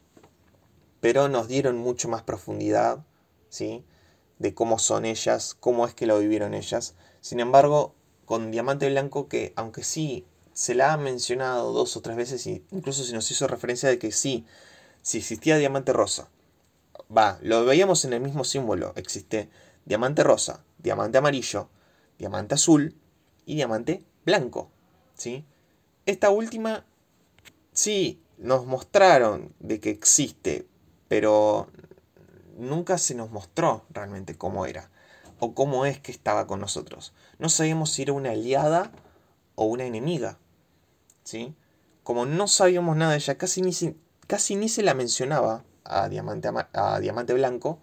Pero 0.99 1.29
nos 1.29 1.47
dieron 1.47 1.77
mucho 1.77 2.09
más 2.09 2.23
profundidad, 2.23 3.05
¿sí? 3.49 3.85
De 4.39 4.55
cómo 4.55 4.79
son 4.79 5.05
ellas, 5.05 5.55
cómo 5.59 5.85
es 5.85 5.93
que 5.93 6.07
lo 6.07 6.17
vivieron 6.17 6.55
ellas. 6.55 6.95
Sin 7.21 7.39
embargo, 7.39 7.93
con 8.25 8.49
Diamante 8.49 8.89
Blanco, 8.89 9.27
que 9.27 9.53
aunque 9.55 9.83
sí 9.83 10.25
se 10.57 10.73
la 10.73 10.91
ha 10.91 10.97
mencionado 10.97 11.71
dos 11.71 11.95
o 11.97 12.01
tres 12.01 12.17
veces, 12.17 12.47
incluso 12.47 13.03
se 13.03 13.13
nos 13.13 13.29
hizo 13.29 13.45
referencia 13.45 13.89
de 13.89 13.99
que 13.99 14.11
sí, 14.11 14.43
si 15.03 15.19
existía 15.19 15.55
diamante 15.55 15.93
rosa, 15.93 16.29
va, 17.15 17.37
lo 17.43 17.63
veíamos 17.63 18.05
en 18.05 18.13
el 18.13 18.21
mismo 18.21 18.43
símbolo, 18.43 18.91
existe 18.95 19.51
diamante 19.85 20.23
rosa, 20.23 20.63
diamante 20.79 21.19
amarillo, 21.19 21.69
diamante 22.17 22.55
azul 22.55 22.95
y 23.45 23.53
diamante 23.53 24.03
blanco, 24.25 24.71
¿sí? 25.13 25.45
Esta 26.07 26.31
última, 26.31 26.83
sí, 27.71 28.19
nos 28.39 28.65
mostraron 28.65 29.53
de 29.59 29.79
que 29.79 29.91
existe, 29.91 30.65
pero 31.07 31.67
nunca 32.57 32.97
se 32.97 33.13
nos 33.13 33.29
mostró 33.29 33.85
realmente 33.91 34.35
cómo 34.35 34.65
era 34.65 34.89
o 35.37 35.53
cómo 35.53 35.85
es 35.85 35.99
que 35.99 36.11
estaba 36.11 36.47
con 36.47 36.59
nosotros. 36.59 37.13
No 37.37 37.47
sabíamos 37.47 37.91
si 37.91 38.01
era 38.01 38.13
una 38.13 38.31
aliada 38.31 38.91
o 39.53 39.65
una 39.65 39.85
enemiga, 39.85 40.39
¿sí? 41.27 41.55
Como 42.03 42.25
no 42.25 42.47
sabíamos 42.47 42.95
nada 42.95 43.11
de 43.11 43.17
ella, 43.17 43.37
casi 43.37 43.61
ni, 43.61 43.73
casi 44.27 44.55
ni 44.55 44.69
se 44.69 44.83
la 44.83 44.93
mencionaba 44.93 45.65
a 45.83 46.07
Diamante, 46.09 46.49
a 46.73 46.99
Diamante 46.99 47.33
Blanco, 47.33 47.79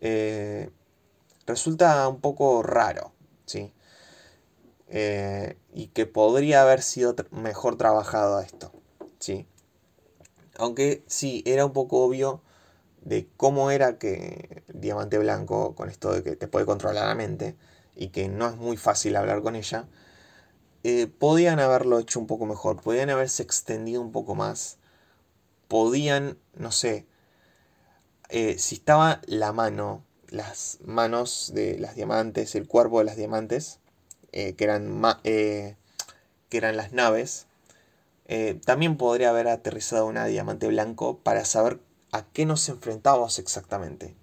eh, 0.00 0.70
resulta 1.46 2.08
un 2.08 2.20
poco 2.20 2.62
raro. 2.62 3.12
¿sí? 3.46 3.72
eh, 4.88 5.58
y 5.74 5.88
que 5.88 6.06
podría 6.06 6.62
haber 6.62 6.82
sido 6.82 7.14
mejor 7.30 7.76
trabajado 7.76 8.40
esto, 8.40 8.72
¿sí? 9.18 9.46
Aunque 10.58 11.04
sí, 11.06 11.42
era 11.46 11.66
un 11.66 11.72
poco 11.72 12.04
obvio 12.04 12.42
de 13.02 13.28
cómo 13.36 13.70
era 13.70 13.98
que 13.98 14.64
Diamante 14.72 15.18
Blanco, 15.18 15.74
con 15.74 15.90
esto 15.90 16.12
de 16.12 16.22
que 16.22 16.36
te 16.36 16.48
puede 16.48 16.66
controlar 16.66 17.06
la 17.06 17.14
mente 17.14 17.56
y 17.94 18.08
que 18.08 18.28
no 18.28 18.48
es 18.48 18.56
muy 18.56 18.76
fácil 18.76 19.16
hablar 19.16 19.42
con 19.42 19.56
ella, 19.56 19.88
eh, 20.88 21.08
podían 21.08 21.58
haberlo 21.58 21.98
hecho 21.98 22.20
un 22.20 22.28
poco 22.28 22.46
mejor, 22.46 22.80
podían 22.80 23.10
haberse 23.10 23.42
extendido 23.42 24.00
un 24.00 24.12
poco 24.12 24.36
más, 24.36 24.76
podían, 25.66 26.38
no 26.54 26.70
sé, 26.70 27.06
eh, 28.28 28.56
si 28.60 28.76
estaba 28.76 29.20
la 29.26 29.52
mano, 29.52 30.04
las 30.28 30.78
manos 30.84 31.50
de 31.52 31.76
las 31.80 31.96
diamantes, 31.96 32.54
el 32.54 32.68
cuerpo 32.68 33.00
de 33.00 33.04
las 33.04 33.16
diamantes, 33.16 33.80
eh, 34.30 34.54
que, 34.54 34.62
eran 34.62 35.02
que 35.24 35.76
eran 36.50 36.76
las 36.76 36.92
naves, 36.92 37.48
también 38.64 38.96
podría 38.96 39.30
haber 39.30 39.48
aterrizado 39.48 40.06
una 40.06 40.26
diamante 40.26 40.68
blanco 40.68 41.18
para 41.18 41.44
saber 41.44 41.80
a 42.12 42.26
qué 42.26 42.46
nos 42.46 42.68
enfrentábamos 42.68 43.40
exactamente. 43.40 44.14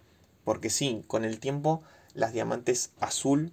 Porque 0.45 0.69
sí, 0.69 1.03
con 1.07 1.25
el 1.25 1.41
tiempo 1.41 1.83
las 2.13 2.31
diamantes 2.31 2.91
azul 3.01 3.51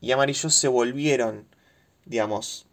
y 0.00 0.12
amarillo 0.12 0.48
se 0.48 0.68
volvieron 0.68 1.46
digamos, 2.08 2.66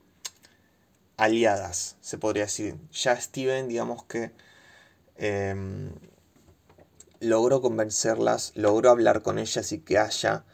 aliadas, 1.18 1.98
se 2.01 2.18
podría 2.18 2.44
decir. 2.44 2.77
Ya 2.92 3.20
Steven, 3.20 3.68
digamos 3.68 4.04
que 4.06 4.32
em, 5.18 5.92
logró 7.20 7.62
convencerlas, 7.62 8.54
logró 8.56 8.89
hablar 8.89 9.22
con 9.22 9.38
ellas 9.38 9.72
y 9.72 9.80
que 9.80 9.98
haya 9.98 10.46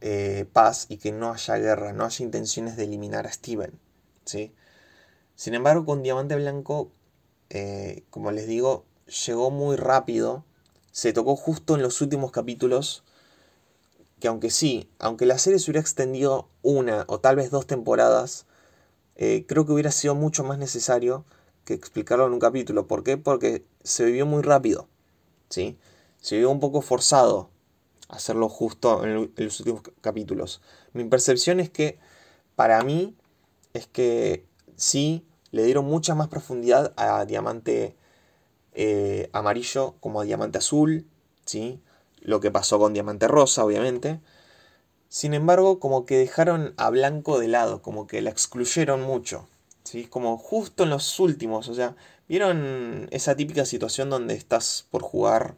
eh, 0.00 0.46
paz 0.52 0.86
y 0.88 0.98
que 0.98 1.12
no 1.12 1.32
haya 1.32 1.56
guerra, 1.56 1.92
no 1.92 2.04
haya 2.04 2.24
intenciones 2.24 2.76
de 2.76 2.84
eliminar 2.84 3.26
a 3.26 3.32
Steven. 3.32 3.78
¿sí? 4.24 4.54
Sin 5.34 5.54
embargo, 5.54 5.84
con 5.86 6.02
Diamante 6.02 6.36
Blanco, 6.36 6.90
eh, 7.50 8.04
como 8.10 8.30
les 8.32 8.46
digo, 8.46 8.84
llegó 9.26 9.50
muy 9.50 9.76
rápido, 9.76 10.44
se 10.92 11.12
tocó 11.12 11.36
justo 11.36 11.74
en 11.74 11.82
los 11.82 12.00
últimos 12.00 12.32
capítulos 12.32 13.04
que 14.26 14.30
aunque 14.30 14.50
sí, 14.50 14.90
aunque 14.98 15.24
la 15.24 15.38
serie 15.38 15.60
se 15.60 15.70
hubiera 15.70 15.80
extendido 15.80 16.48
una 16.62 17.04
o 17.06 17.20
tal 17.20 17.36
vez 17.36 17.52
dos 17.52 17.64
temporadas, 17.64 18.44
eh, 19.14 19.44
creo 19.46 19.64
que 19.64 19.70
hubiera 19.70 19.92
sido 19.92 20.16
mucho 20.16 20.42
más 20.42 20.58
necesario 20.58 21.24
que 21.64 21.74
explicarlo 21.74 22.26
en 22.26 22.32
un 22.32 22.40
capítulo. 22.40 22.88
¿Por 22.88 23.04
qué? 23.04 23.18
Porque 23.18 23.64
se 23.84 24.04
vivió 24.04 24.26
muy 24.26 24.42
rápido. 24.42 24.88
¿sí? 25.48 25.78
Se 26.20 26.34
vivió 26.34 26.50
un 26.50 26.58
poco 26.58 26.80
forzado 26.80 27.50
hacerlo 28.08 28.48
justo 28.48 29.04
en, 29.04 29.30
los 29.36 29.60
últimos 29.60 29.82
capítulos. 30.00 30.60
Mi 30.92 31.04
percepción 31.04 31.60
es 31.60 31.70
que, 31.70 32.00
para 32.56 32.82
mí, 32.82 33.14
es 33.74 33.86
que 33.86 34.44
sí, 34.74 35.24
le 35.52 35.62
dieron 35.62 35.84
mucha 35.84 36.16
más 36.16 36.26
profundidad 36.26 36.92
a 36.96 37.24
Diamante 37.26 37.94
eh, 38.72 39.30
Amarillo 39.32 39.94
como 40.00 40.20
a 40.20 40.24
Diamante 40.24 40.58
Azul. 40.58 41.06
¿sí? 41.44 41.80
Lo 42.26 42.40
que 42.40 42.50
pasó 42.50 42.78
con 42.78 42.92
Diamante 42.92 43.28
Rosa, 43.28 43.64
obviamente. 43.64 44.20
Sin 45.08 45.32
embargo, 45.32 45.78
como 45.78 46.04
que 46.06 46.18
dejaron 46.18 46.74
a 46.76 46.90
Blanco 46.90 47.38
de 47.38 47.46
lado, 47.46 47.82
como 47.82 48.08
que 48.08 48.20
la 48.20 48.30
excluyeron 48.30 49.00
mucho. 49.02 49.48
¿sí? 49.84 50.06
Como 50.06 50.36
justo 50.36 50.82
en 50.82 50.90
los 50.90 51.20
últimos, 51.20 51.68
o 51.68 51.74
sea, 51.74 51.94
¿vieron 52.28 53.08
esa 53.12 53.36
típica 53.36 53.64
situación 53.64 54.10
donde 54.10 54.34
estás 54.34 54.86
por 54.90 55.02
jugar 55.02 55.54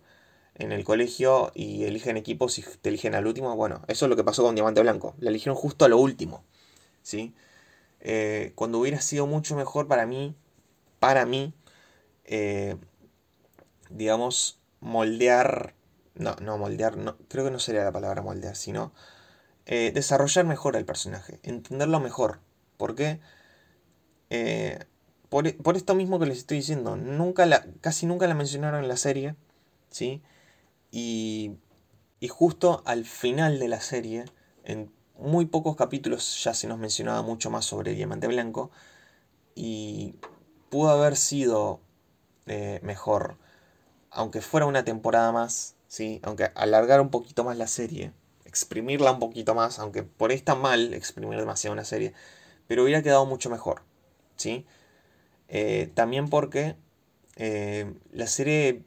en 0.56 0.70
el 0.72 0.84
colegio 0.84 1.52
y 1.54 1.84
eligen 1.84 2.18
equipos 2.18 2.58
y 2.58 2.64
te 2.82 2.90
eligen 2.90 3.14
al 3.14 3.26
último? 3.26 3.56
Bueno, 3.56 3.82
eso 3.88 4.04
es 4.04 4.10
lo 4.10 4.16
que 4.16 4.24
pasó 4.24 4.42
con 4.42 4.54
Diamante 4.54 4.82
Blanco. 4.82 5.14
La 5.20 5.30
eligieron 5.30 5.56
justo 5.56 5.86
a 5.86 5.88
lo 5.88 5.96
último. 5.96 6.44
¿sí? 7.02 7.34
Eh, 8.00 8.52
cuando 8.54 8.78
hubiera 8.78 9.00
sido 9.00 9.26
mucho 9.26 9.56
mejor 9.56 9.88
para 9.88 10.04
mí, 10.04 10.34
para 11.00 11.24
mí, 11.24 11.54
eh, 12.26 12.76
digamos, 13.88 14.58
moldear 14.80 15.77
no, 16.18 16.36
no 16.36 16.58
moldear, 16.58 16.96
no, 16.96 17.16
creo 17.28 17.44
que 17.44 17.50
no 17.50 17.58
sería 17.58 17.84
la 17.84 17.92
palabra 17.92 18.22
moldear, 18.22 18.56
sino 18.56 18.92
eh, 19.66 19.92
desarrollar 19.94 20.44
mejor 20.44 20.76
al 20.76 20.84
personaje, 20.84 21.40
entenderlo 21.42 22.00
mejor. 22.00 22.40
¿Por 22.76 22.94
qué? 22.94 23.20
Eh, 24.30 24.78
por, 25.28 25.76
esto 25.76 25.94
mismo 25.94 26.18
que 26.18 26.26
les 26.26 26.38
estoy 26.38 26.58
diciendo, 26.58 26.96
nunca 26.96 27.46
la, 27.46 27.66
casi 27.80 28.06
nunca 28.06 28.26
la 28.26 28.34
mencionaron 28.34 28.82
en 28.82 28.88
la 28.88 28.96
serie, 28.96 29.36
¿sí? 29.90 30.22
Y, 30.90 31.56
y 32.20 32.28
justo 32.28 32.82
al 32.86 33.04
final 33.04 33.58
de 33.58 33.68
la 33.68 33.80
serie, 33.80 34.24
en 34.64 34.90
muy 35.18 35.46
pocos 35.46 35.76
capítulos 35.76 36.42
ya 36.42 36.54
se 36.54 36.68
nos 36.68 36.78
mencionaba 36.78 37.22
mucho 37.22 37.50
más 37.50 37.64
sobre 37.64 37.94
Diamante 37.94 38.26
Blanco, 38.26 38.70
y 39.54 40.14
pudo 40.70 40.90
haber 40.90 41.16
sido 41.16 41.80
eh, 42.46 42.80
mejor, 42.82 43.36
aunque 44.10 44.40
fuera 44.40 44.66
una 44.66 44.84
temporada 44.84 45.32
más, 45.32 45.74
¿sí? 45.88 46.20
Aunque 46.22 46.52
alargar 46.54 47.00
un 47.00 47.10
poquito 47.10 47.42
más 47.44 47.56
la 47.56 47.66
serie, 47.66 48.12
exprimirla 48.44 49.12
un 49.12 49.18
poquito 49.18 49.54
más, 49.54 49.78
aunque 49.78 50.02
por 50.04 50.30
ahí 50.30 50.36
está 50.36 50.54
mal 50.54 50.94
exprimir 50.94 51.38
demasiado 51.38 51.72
una 51.72 51.84
serie, 51.84 52.14
pero 52.68 52.84
hubiera 52.84 53.02
quedado 53.02 53.26
mucho 53.26 53.50
mejor, 53.50 53.82
¿sí? 54.36 54.66
Eh, 55.48 55.90
también 55.94 56.28
porque 56.28 56.76
eh, 57.36 57.92
la 58.12 58.26
serie, 58.26 58.84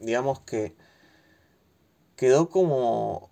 digamos 0.00 0.40
que 0.40 0.74
quedó 2.16 2.50
como 2.50 3.30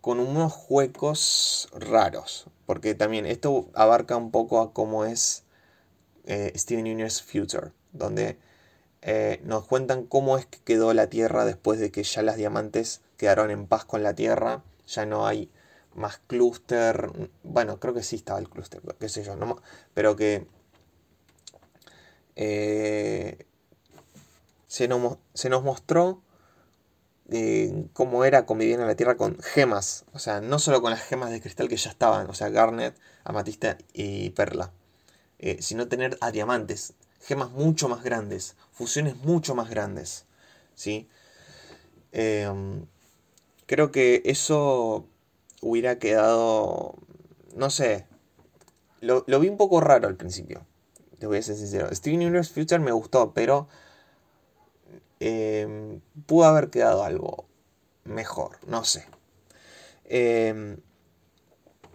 con 0.00 0.20
unos 0.20 0.66
huecos 0.68 1.68
raros, 1.72 2.46
porque 2.66 2.94
también 2.94 3.26
esto 3.26 3.70
abarca 3.74 4.16
un 4.16 4.30
poco 4.30 4.60
a 4.60 4.72
cómo 4.72 5.04
es 5.04 5.44
eh, 6.24 6.52
Steven 6.56 6.84
Universe 6.84 7.22
Future, 7.24 7.72
donde 7.92 8.38
eh, 9.10 9.40
nos 9.42 9.66
cuentan 9.66 10.04
cómo 10.04 10.36
es 10.36 10.44
que 10.44 10.58
quedó 10.58 10.92
la 10.92 11.06
Tierra 11.08 11.46
después 11.46 11.80
de 11.80 11.90
que 11.90 12.02
ya 12.02 12.20
las 12.20 12.36
diamantes 12.36 13.00
quedaron 13.16 13.50
en 13.50 13.66
paz 13.66 13.86
con 13.86 14.02
la 14.02 14.14
Tierra, 14.14 14.62
ya 14.86 15.06
no 15.06 15.26
hay 15.26 15.50
más 15.94 16.18
clúster, 16.26 17.10
bueno, 17.42 17.80
creo 17.80 17.94
que 17.94 18.02
sí 18.02 18.16
estaba 18.16 18.38
el 18.38 18.50
clúster, 18.50 18.82
qué 19.00 19.08
sé 19.08 19.24
yo, 19.24 19.34
no, 19.34 19.62
pero 19.94 20.14
que 20.14 20.46
eh, 22.36 23.46
se, 24.66 24.88
nos, 24.88 25.16
se, 25.32 25.48
nos, 25.48 25.62
mostró 25.62 26.20
eh, 27.30 27.86
cómo 27.94 28.26
era 28.26 28.44
convivir 28.44 28.78
en 28.78 28.86
la 28.86 28.94
Tierra 28.94 29.16
con 29.16 29.38
gemas, 29.40 30.04
o 30.12 30.18
sea, 30.18 30.42
no 30.42 30.58
solo 30.58 30.82
con 30.82 30.90
las 30.90 31.02
gemas 31.02 31.30
de 31.30 31.40
cristal 31.40 31.70
que 31.70 31.78
ya 31.78 31.88
estaban, 31.88 32.28
o 32.28 32.34
sea, 32.34 32.50
Garnet, 32.50 32.94
Amatista 33.24 33.78
y 33.94 34.28
Perla, 34.30 34.70
sino 35.60 35.88
tener 35.88 36.18
a 36.20 36.30
diamantes, 36.30 36.92
gemas 37.20 37.50
mucho 37.50 37.88
más 37.88 38.02
grandes, 38.02 38.56
fusiones 38.72 39.16
mucho 39.16 39.54
más 39.54 39.70
grandes. 39.70 40.26
¿sí? 40.74 41.08
Em, 42.12 42.86
creo 43.66 43.90
que 43.90 44.22
eso 44.24 45.06
hubiera 45.60 45.98
quedado, 45.98 46.94
no 47.54 47.70
sé, 47.70 48.06
lo, 49.00 49.22
vi 49.24 49.48
un 49.48 49.56
poco 49.56 49.80
raro 49.80 50.08
al 50.08 50.16
principio, 50.16 50.66
te 51.18 51.26
voy 51.26 51.38
a 51.38 51.42
ser 51.42 51.56
sincero. 51.56 51.94
Steven 51.94 52.20
Universe 52.20 52.52
Future 52.52 52.80
me 52.80 52.92
gustó, 52.92 53.32
pero 53.34 53.68
em, 55.20 56.00
pudo 56.26 56.44
haber 56.44 56.70
quedado 56.70 57.02
algo 57.04 57.46
mejor, 58.04 58.58
no 58.66 58.84
sé. 58.84 59.06
Em, 60.04 60.78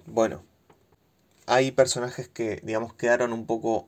bueno, 0.06 0.44
hay 1.46 1.72
personajes 1.72 2.28
que, 2.28 2.62
digamos, 2.64 2.94
quedaron 2.94 3.34
un 3.34 3.46
poco 3.46 3.88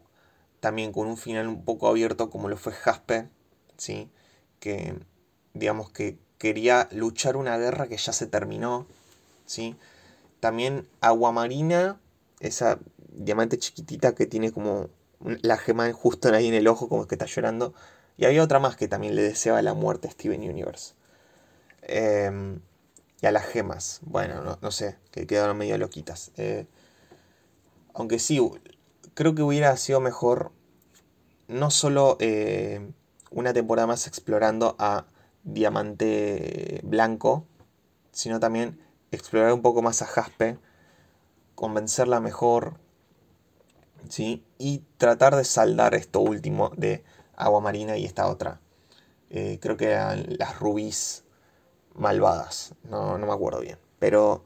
también 0.65 0.91
con 0.91 1.05
un 1.05 1.15
final 1.15 1.47
un 1.47 1.63
poco 1.63 1.87
abierto 1.87 2.31
como 2.31 2.49
lo 2.49 2.57
fue 2.57 2.73
Jasper, 2.73 3.29
¿sí? 3.77 4.09
que 4.59 4.97
digamos 5.53 5.91
que 5.91 6.17
quería 6.39 6.89
luchar 6.91 7.37
una 7.37 7.55
guerra 7.59 7.85
que 7.85 7.97
ya 7.97 8.11
se 8.11 8.25
terminó. 8.25 8.87
¿sí? 9.45 9.75
También 10.39 10.87
Aguamarina, 11.01 11.99
esa 12.39 12.79
diamante 13.11 13.59
chiquitita 13.59 14.15
que 14.15 14.25
tiene 14.25 14.51
como 14.51 14.89
la 15.43 15.55
gema 15.55 15.93
justo 15.93 16.33
ahí 16.33 16.47
en 16.47 16.55
el 16.55 16.67
ojo 16.67 16.89
como 16.89 17.05
que 17.05 17.13
está 17.13 17.27
llorando. 17.27 17.75
Y 18.17 18.25
había 18.25 18.41
otra 18.41 18.57
más 18.57 18.75
que 18.75 18.87
también 18.87 19.13
le 19.13 19.21
deseaba 19.21 19.61
la 19.61 19.75
muerte 19.75 20.07
a 20.07 20.11
Steven 20.11 20.41
Universe. 20.49 20.95
Em, 21.83 22.59
y 23.21 23.27
a 23.27 23.31
las 23.31 23.45
gemas. 23.45 23.99
Bueno, 24.01 24.57
no, 24.59 24.71
sé, 24.71 24.97
que 25.11 25.27
quedaron 25.27 25.59
medio 25.59 25.77
loquitas. 25.77 26.31
Eh, 26.37 26.65
aunque 27.93 28.17
sí, 28.17 28.39
creo 29.15 29.33
que 29.33 29.41
hubiera 29.41 29.75
sido 29.77 29.99
mejor 29.99 30.51
no 31.47 31.71
solo 31.71 32.17
eh, 32.19 32.91
una 33.31 33.53
temporada 33.53 33.87
más 33.87 34.07
explorando 34.07 34.75
a 34.79 35.05
Diamante 35.43 36.81
Blanco, 36.83 37.45
sino 38.11 38.39
también 38.39 38.79
explorar 39.11 39.53
un 39.53 39.61
poco 39.61 39.81
más 39.81 40.01
a 40.01 40.05
Jaspe, 40.05 40.57
convencerla 41.53 42.19
mejor, 42.19 42.77
¿sí? 44.09 44.43
y 44.57 44.83
tratar 44.97 45.35
de 45.35 45.43
saldar 45.43 45.95
esto 45.95 46.19
último 46.19 46.71
de 46.75 47.03
Agua 47.35 47.61
Marina 47.61 47.97
y 47.97 48.05
esta 48.05 48.27
otra. 48.27 48.59
Eh, 49.29 49.59
creo 49.61 49.77
que 49.77 49.91
eran 49.91 50.25
las 50.37 50.59
rubíes 50.59 51.23
malvadas, 51.93 52.73
no, 52.83 53.17
no 53.17 53.27
me 53.27 53.33
acuerdo 53.33 53.61
bien. 53.61 53.77
Pero 53.99 54.43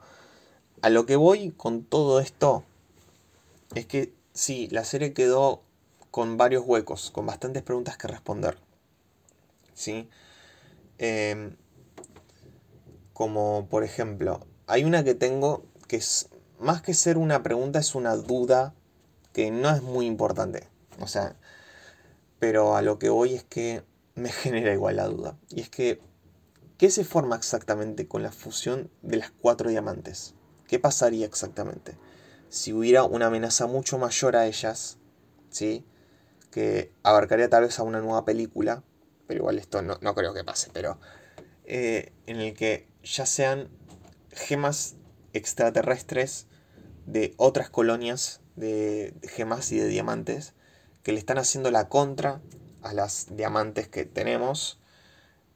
a 0.81 0.89
lo 0.89 1.05
que 1.05 1.15
voy 1.15 1.51
con 1.51 1.83
todo 1.83 2.19
esto 2.19 2.63
es 3.75 3.85
que 3.85 4.13
sí, 4.33 4.67
la 4.71 4.83
serie 4.83 5.13
quedó 5.13 5.61
con 6.11 6.37
varios 6.37 6.63
huecos, 6.65 7.11
con 7.11 7.25
bastantes 7.25 7.63
preguntas 7.63 7.97
que 7.97 8.07
responder. 8.07 8.57
¿Sí? 9.73 10.09
Em, 10.97 11.55
como 13.13 13.67
por 13.69 13.83
ejemplo, 13.83 14.45
hay 14.67 14.83
una 14.83 15.03
que 15.03 15.15
tengo 15.15 15.65
que 15.87 15.97
es 15.97 16.29
más 16.59 16.81
que 16.81 16.93
ser 16.93 17.17
una 17.17 17.41
pregunta, 17.41 17.79
es 17.79 17.95
una 17.95 18.15
duda 18.15 18.73
que 19.33 19.51
no 19.51 19.69
es 19.69 19.81
muy 19.81 20.05
importante. 20.05 20.67
O 20.99 21.07
sea, 21.07 21.35
pero 22.39 22.75
a 22.75 22.81
lo 22.81 22.99
que 22.99 23.09
voy 23.09 23.35
es 23.35 23.43
que 23.43 23.83
me 24.15 24.29
genera 24.31 24.73
igual 24.73 24.97
la 24.97 25.07
duda. 25.07 25.37
Y 25.49 25.61
es 25.61 25.69
que, 25.69 26.01
¿qué 26.77 26.91
se 26.91 27.03
forma 27.03 27.35
exactamente 27.35 28.07
con 28.07 28.23
la 28.23 28.31
fusión 28.31 28.89
de 29.01 29.17
las 29.17 29.31
cuatro 29.31 29.69
diamantes? 29.69 30.35
¿Qué 30.67 30.79
pasaría 30.79 31.25
exactamente? 31.25 31.97
Si 32.49 32.73
hubiera 32.73 33.03
una 33.03 33.27
amenaza 33.27 33.67
mucho 33.67 33.97
mayor 33.97 34.35
a 34.35 34.47
ellas, 34.47 34.97
¿sí? 35.49 35.85
Que 36.51 36.91
abarcaría 37.03 37.49
tal 37.49 37.63
vez 37.63 37.79
a 37.79 37.83
una 37.83 38.01
nueva 38.01 38.25
película, 38.25 38.83
pero 39.27 39.41
igual 39.41 39.59
esto 39.59 39.81
no, 39.81 40.15
creo 40.15 40.33
que 40.33 40.43
pase, 40.43 40.69
pero 40.73 40.99
eh, 41.65 42.11
en 42.25 42.37
el 42.37 42.53
que 42.53 42.87
ya 43.03 43.25
sean 43.25 43.69
gemas 44.31 44.95
extraterrestres 45.33 46.47
de 47.05 47.33
otras 47.37 47.69
colonias 47.69 48.41
de 48.55 49.13
gemas 49.23 49.71
y 49.71 49.79
de 49.79 49.87
diamantes 49.87 50.53
que 51.03 51.13
le 51.13 51.19
están 51.19 51.37
haciendo 51.37 51.71
la 51.71 51.87
contra 51.89 52.41
a 52.81 52.93
las 52.93 53.35
diamantes 53.35 53.87
que 53.87 54.05
tenemos 54.05 54.79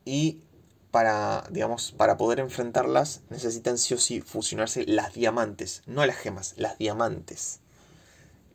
y 0.05 0.43
para, 0.91 1.43
digamos, 1.49 1.91
para 1.91 2.17
poder 2.17 2.39
enfrentarlas 2.39 3.21
necesitan 3.29 3.77
sí 3.77 3.93
o 3.93 3.97
sí 3.97 4.21
fusionarse 4.21 4.85
las 4.85 5.13
diamantes, 5.13 5.81
no 5.85 6.05
las 6.05 6.17
gemas, 6.17 6.53
las 6.57 6.77
diamantes. 6.77 7.59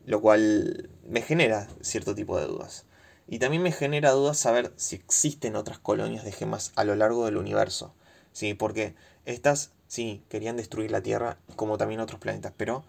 Lo 0.09 0.21
cual 0.21 0.89
me 1.07 1.21
genera 1.21 1.67
cierto 1.81 2.15
tipo 2.15 2.39
de 2.39 2.47
dudas. 2.47 2.85
Y 3.27 3.37
también 3.37 3.61
me 3.61 3.71
genera 3.71 4.09
dudas 4.09 4.39
saber 4.39 4.73
si 4.75 4.95
existen 4.95 5.55
otras 5.55 5.77
colonias 5.77 6.25
de 6.25 6.31
gemas 6.31 6.71
a 6.75 6.83
lo 6.83 6.95
largo 6.95 7.25
del 7.25 7.37
universo. 7.37 7.93
Sí, 8.33 8.55
porque 8.55 8.95
estas 9.25 9.69
sí 9.87 10.23
querían 10.27 10.57
destruir 10.57 10.89
la 10.89 11.03
Tierra 11.03 11.37
como 11.55 11.77
también 11.77 11.99
otros 11.99 12.19
planetas, 12.19 12.53
pero 12.57 12.83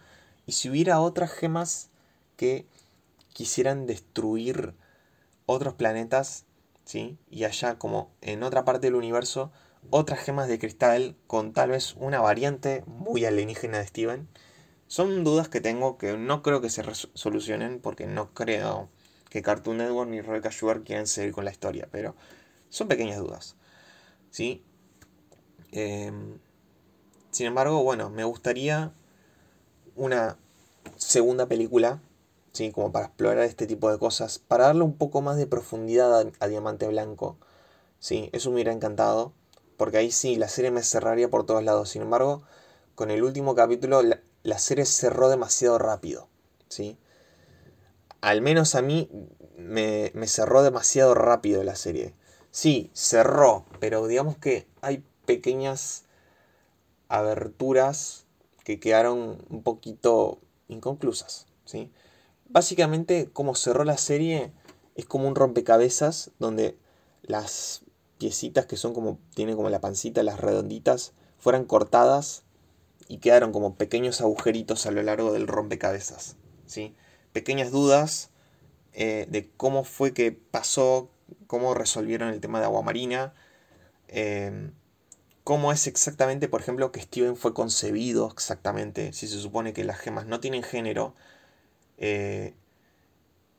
¿y 0.47 0.53
si 0.53 0.71
hubiera 0.71 1.03
otras 1.03 1.31
gemas 1.31 1.91
que 2.39 2.65
quisieran 3.35 3.85
destruir 3.85 4.73
otros 5.45 5.75
planetas, 5.75 6.47
¿sí? 6.87 7.19
Y 7.31 7.45
allá 7.45 7.79
como 7.79 8.11
en 8.23 8.45
otra 8.45 8.65
parte 8.65 8.87
del 8.87 8.95
universo, 8.95 9.53
otras 9.91 10.21
gemas 10.21 10.49
de 10.49 10.59
cristal 10.59 11.17
con 11.27 11.53
tal 11.53 11.69
vez 11.69 11.97
una 11.99 12.23
variante 12.23 12.83
muy 12.87 13.27
alienígena 13.27 13.77
de 13.77 13.87
Steven. 13.87 14.29
Son 14.91 15.23
dudas 15.23 15.49
que 15.49 15.61
tengo 15.61 15.99
que 15.99 16.17
no 16.17 16.43
creo 16.43 16.61
que 16.61 16.69
se 16.69 16.83
solucionen 17.15 17.79
porque 17.81 18.09
no 18.09 18.35
creo 18.35 18.89
que 19.29 19.41
Cartoon 19.41 19.77
Network 19.77 20.11
ni 20.11 20.21
Rebecca 20.21 20.51
Sugar 20.51 20.83
quieran 20.83 21.07
seguir 21.07 21.31
con 21.31 21.45
la 21.45 21.53
historia, 21.53 21.89
pero 21.93 22.17
son 22.71 22.89
pequeñas 22.89 23.19
dudas. 23.19 23.55
¿Sí? 24.33 24.65
Em, 25.71 26.41
sin 27.31 27.47
embargo, 27.47 27.85
bueno, 27.85 28.11
me 28.11 28.25
gustaría 28.25 28.93
una 29.95 30.37
segunda 30.97 31.47
película 31.47 32.01
¿sí? 32.51 32.73
como 32.73 32.91
para 32.91 33.07
explorar 33.07 33.45
este 33.45 33.69
tipo 33.69 33.93
de 33.93 33.99
cosas, 34.01 34.41
para 34.41 34.65
darle 34.65 34.83
un 34.83 34.97
poco 34.99 35.21
más 35.23 35.37
de 35.37 35.47
profundidad 35.47 36.33
a, 36.41 36.49
Diamante 36.49 36.89
Blanco. 36.89 37.39
¿sí? 38.01 38.29
Eso 38.33 38.51
me 38.51 38.55
hubiera 38.55 38.73
encantado, 38.73 39.35
porque 39.77 39.99
ahí 39.99 40.11
sí, 40.11 40.35
la 40.35 40.49
serie 40.49 40.73
me 40.73 40.83
cerraría 40.83 41.31
por 41.31 41.47
todos 41.47 41.63
lados. 41.63 41.91
Sin 41.91 42.03
embargo, 42.03 42.43
con 42.97 43.13
el 43.13 43.23
último 43.23 43.55
capítulo, 43.55 44.03
serie 44.59 44.85
cerró 44.85 45.29
demasiado 45.29 45.79
rápido. 45.79 46.29
¿sí? 46.69 46.99
Al 48.21 48.41
menos 48.43 48.75
a 48.75 48.83
mí 48.83 49.09
me, 49.57 50.11
me 50.15 50.27
cerró 50.27 50.63
demasiado 50.63 51.15
rápido 51.15 51.63
la 51.65 51.77
serie. 51.77 52.15
Sí, 52.51 52.91
cerró, 52.95 53.65
pero 53.79 54.07
digamos 54.07 54.37
que 54.37 54.67
hay 54.81 55.05
pequeñas 55.26 56.05
aberturas 57.09 58.26
que 58.65 58.81
quedaron 58.81 59.45
un 59.49 59.63
poquito 59.63 60.41
inconclusas. 60.69 61.47
¿sí? 61.65 61.91
Básicamente, 62.49 63.31
como 63.33 63.55
cerró 63.55 63.85
la 63.85 63.99
serie, 63.99 64.53
es 64.95 65.07
como 65.07 65.29
un 65.29 65.35
rompecabezas 65.35 66.31
donde 66.39 66.79
las 67.23 67.83
piecitas 68.19 68.67
que 68.67 68.76
son 68.76 68.93
como, 68.93 69.19
tienen 69.35 69.57
como 69.57 69.71
la 69.71 69.81
pancita, 69.81 70.23
las 70.23 70.41
redonditas, 70.41 71.13
fueran 71.39 71.65
cortadas 71.65 72.45
y 73.11 73.19
quedaron 73.19 73.51
como 73.51 73.75
pequeños 73.75 74.21
agujeritos 74.21 74.87
a 74.87 74.93
lo 74.93 75.03
largo 75.03 75.33
del 75.33 75.49
rompecabezas. 75.49 76.37
¿sí? 76.67 76.95
Pequeñas 77.33 77.73
dudas 77.73 78.31
eh, 78.93 79.27
de 79.29 79.51
cómo 79.57 79.83
fue 79.83 80.15
que 80.15 80.31
pasó, 80.31 81.11
cómo 81.49 81.75
resolvieron 81.75 82.29
el 82.29 82.41
tema 82.41 82.61
de 82.61 82.67
agua 82.67 82.83
marina, 82.83 83.35
em, 84.07 84.71
cómo 85.43 85.73
es 85.73 85.89
exactamente, 85.89 86.49
por 86.49 86.61
ejemplo, 86.61 86.93
que 86.93 87.03
Steven 87.03 87.35
fue 87.35 87.53
concebido 87.53 88.31
exactamente, 88.33 89.13
si 89.13 89.27
se 89.27 89.41
supone 89.41 89.73
que 89.73 89.83
las 89.83 89.99
gemas 89.99 90.27
no 90.27 90.39
tienen 90.39 90.63
género, 90.63 91.17
eh, 91.99 92.55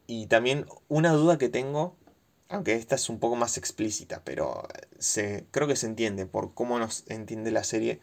y 0.08 0.28
también 0.28 0.66
una 0.88 1.12
duda 1.12 1.38
que 1.38 1.50
tengo, 1.50 1.98
aunque 2.48 2.76
esta 2.76 2.96
es 2.96 3.10
un 3.10 3.20
poco 3.20 3.36
más 3.36 3.58
explícita, 3.58 4.22
pero 4.24 4.66
se, 4.98 5.46
creo 5.52 5.68
que 5.68 5.76
se 5.76 5.88
entiende 5.88 6.26
por 6.26 6.54
cómo 6.54 6.80
nos 6.80 7.04
entiende 7.10 7.52
la 7.52 7.66
serie 7.66 8.00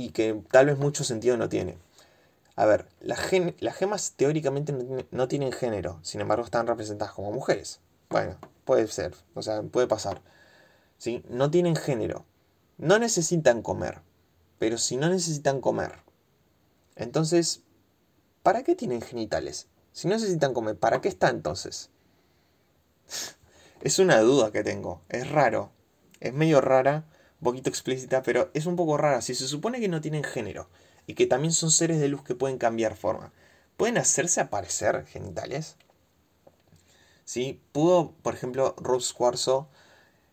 y 0.00 0.10
que 0.10 0.42
tal 0.50 0.66
vez 0.66 0.78
mucho 0.78 1.04
sentido 1.04 1.36
no 1.36 1.48
tiene. 1.48 1.76
A 2.56 2.64
ver, 2.64 2.88
las, 3.00 3.20
gemas 3.20 4.14
teóricamente 4.16 4.74
no, 5.10 5.28
tienen 5.28 5.52
género, 5.52 5.98
sin 6.02 6.20
embargo 6.22 6.44
están 6.44 6.66
representadas 6.66 7.14
como 7.14 7.32
mujeres. 7.32 7.80
Bueno, 8.08 8.38
puede 8.64 8.86
ser, 8.86 9.14
o 9.34 9.42
sea, 9.42 9.62
puede 9.62 9.86
pasar. 9.86 10.22
¿Sí? 10.96 11.22
No 11.28 11.50
tienen 11.50 11.76
género. 11.76 12.24
No 12.78 12.98
necesitan 12.98 13.62
comer. 13.62 14.00
Pero 14.58 14.78
si 14.78 14.96
no 14.96 15.08
necesitan 15.08 15.60
comer, 15.60 15.92
entonces 16.96 17.62
¿para 18.42 18.62
qué 18.62 18.74
tienen 18.74 19.02
genitales? 19.02 19.68
Si 19.92 20.08
no 20.08 20.14
necesitan 20.14 20.54
comer, 20.54 20.78
¿para 20.78 21.00
qué 21.00 21.08
está 21.08 21.28
entonces? 21.28 21.90
es 23.82 23.98
una 23.98 24.20
duda 24.20 24.50
que 24.50 24.62
tengo. 24.62 25.02
Es 25.08 25.30
raro. 25.30 25.72
Es 26.20 26.32
medio 26.32 26.60
rara, 26.60 27.04
poquito 27.40 27.70
explícita, 27.70 28.22
pero 28.22 28.50
es 28.54 28.66
un 28.66 28.76
poco 28.76 28.96
rara. 28.96 29.20
Si 29.22 29.34
se 29.34 29.48
supone 29.48 29.80
que 29.80 29.88
no 29.88 30.00
tienen 30.00 30.24
género 30.24 30.68
y 31.06 31.14
que 31.14 31.26
también 31.26 31.52
son 31.52 31.70
seres 31.70 32.00
de 32.00 32.08
luz 32.08 32.22
que 32.22 32.34
pueden 32.34 32.58
cambiar 32.58 32.96
forma, 32.96 33.32
¿pueden 33.76 33.98
hacerse 33.98 34.40
aparecer 34.40 35.06
genitales? 35.06 35.76
¿Sí? 37.24 37.60
¿Pudo, 37.72 38.12
por 38.22 38.34
ejemplo, 38.34 38.74
Rose 38.78 39.14
Quarzo 39.14 39.68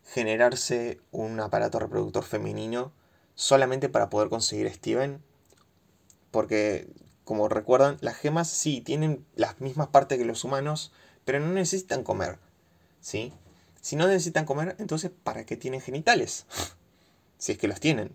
generarse 0.06 1.00
un 1.12 1.40
aparato 1.40 1.80
reproductor 1.80 2.24
femenino 2.24 2.92
solamente 3.36 3.90
para 3.90 4.10
poder 4.10 4.30
conseguir 4.30 4.68
a 4.68 4.74
Steven? 4.74 5.22
Porque 6.32 6.88
como 7.28 7.50
recuerdan, 7.50 7.98
las 8.00 8.16
gemas 8.16 8.50
sí 8.50 8.80
tienen 8.80 9.26
las 9.36 9.60
mismas 9.60 9.90
partes 9.90 10.18
que 10.18 10.24
los 10.24 10.46
humanos, 10.46 10.94
pero 11.26 11.42
no 11.42 11.52
necesitan 11.52 12.04
comer. 12.04 12.40
¿Sí? 13.02 13.34
Si 13.82 13.98
no 13.98 14.08
necesitan 14.08 14.46
comer, 14.46 14.78
entonces 14.80 15.12
¿para 15.24 15.46
qué 15.46 15.58
tienen 15.58 15.82
genitales? 15.82 16.46
si 17.38 17.54
es 17.54 17.58
que 17.58 17.68
los 17.68 17.80
tienen. 17.80 18.12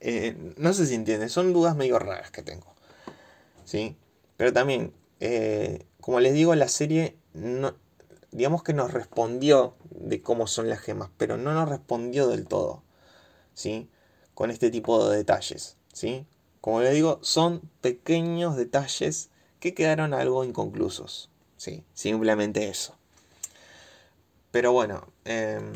Eh, 0.00 0.54
no 0.56 0.72
sé 0.72 0.86
si 0.86 0.94
entienden, 0.94 1.28
son 1.28 1.52
dudas 1.52 1.76
medio 1.76 1.98
raras 1.98 2.30
que 2.30 2.42
tengo. 2.42 2.74
¿Sí? 3.64 3.96
Pero 4.36 4.52
también, 4.52 4.92
eh, 5.20 5.86
como 6.00 6.20
les 6.20 6.34
digo, 6.34 6.54
la 6.54 6.68
serie 6.68 7.16
no, 7.34 7.74
digamos 8.30 8.62
que 8.62 8.72
nos 8.72 8.92
respondió 8.92 9.74
de 9.90 10.22
cómo 10.22 10.46
son 10.46 10.68
las 10.68 10.80
gemas, 10.80 11.10
pero 11.16 11.36
no 11.36 11.52
nos 11.52 11.68
respondió 11.68 12.28
del 12.28 12.46
todo. 12.46 12.82
¿Sí? 13.54 13.88
Con 14.34 14.50
este 14.50 14.70
tipo 14.70 15.08
de 15.08 15.16
detalles. 15.16 15.76
¿Sí? 15.92 16.26
Como 16.60 16.80
le 16.80 16.92
digo, 16.92 17.18
son 17.22 17.62
pequeños 17.80 18.56
detalles 18.56 19.30
que 19.60 19.74
quedaron 19.74 20.14
algo 20.14 20.44
inconclusos. 20.44 21.30
Sí, 21.56 21.84
simplemente 21.92 22.68
eso. 22.68 22.96
Pero 24.50 24.72
bueno, 24.72 25.06
em, 25.24 25.72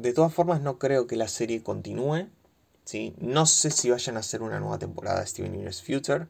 de 0.00 0.12
todas 0.12 0.32
formas 0.32 0.60
no 0.60 0.78
creo 0.78 1.06
que 1.06 1.16
la 1.16 1.28
serie 1.28 1.62
continúe. 1.62 2.28
¿sí? 2.84 3.14
No 3.18 3.46
sé 3.46 3.70
si 3.70 3.90
vayan 3.90 4.16
a 4.16 4.20
hacer 4.20 4.42
una 4.42 4.60
nueva 4.60 4.78
temporada 4.78 5.20
de 5.20 5.26
Steven 5.26 5.52
Universe 5.52 5.82
Future. 5.82 6.26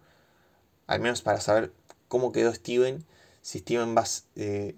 Al 0.87 1.00
menos 1.00 1.22
para 1.22 1.40
saber 1.40 1.72
cómo 2.09 2.33
quedó 2.33 2.52
Steven. 2.52 3.04
Si 3.42 3.61
Steven 3.61 3.96
va... 3.96 4.04
Eh, 4.37 4.76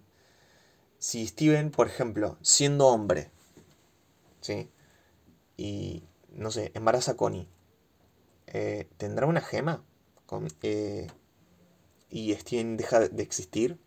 si 0.99 1.27
Steven, 1.27 1.71
por 1.71 1.89
ejemplo, 1.89 2.39
siendo 2.43 2.87
hombre, 2.87 3.31
¿sí? 4.41 4.71
Y, 5.57 6.05
no 6.31 6.53
sé, 6.53 6.71
embaraza 6.75 7.13
a 7.13 7.17
Connie 7.17 7.49
eh, 8.47 8.89
¿tendrá 8.99 9.27
una 9.27 9.41
gema? 9.41 9.83
Eh, 10.63 11.09
¿Y 12.11 12.35
Steven 12.35 12.77
deja 12.77 13.01
de 13.01 13.23
existir? 13.23 13.79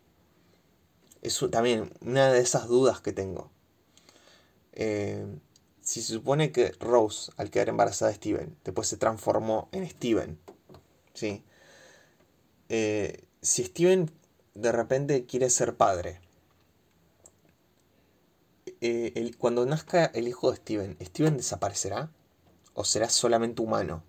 Es 1.22 1.40
también 1.50 1.92
una 2.00 2.32
de 2.32 2.40
esas 2.40 2.68
dudas 2.68 3.00
que 3.00 3.12
tengo. 3.12 3.50
Eh, 4.76 5.24
si 5.80 6.02
se 6.02 6.12
supone 6.12 6.52
que 6.52 6.72
Rose, 6.78 7.32
al 7.36 7.50
quedar 7.50 7.70
embarazada 7.70 8.10
de 8.10 8.16
Steven, 8.16 8.56
después 8.64 8.88
se 8.88 8.98
transformó 8.98 9.68
en 9.72 9.88
Steven, 9.88 10.38
eh, 12.68 13.24
si 13.40 13.64
Steven 13.64 14.10
de 14.54 14.72
repente 14.72 15.24
quiere 15.24 15.48
ser 15.48 15.76
padre, 15.76 16.20
eh, 18.82 19.32
cuando 19.38 19.64
nazca 19.64 20.04
el 20.06 20.28
hijo 20.28 20.50
de 20.50 20.58
Steven, 20.58 20.96
¿Steven 21.00 21.36
desaparecerá? 21.38 22.10
¿O 22.74 22.84
será 22.84 23.08
solamente 23.08 23.62
humano? 23.62 24.04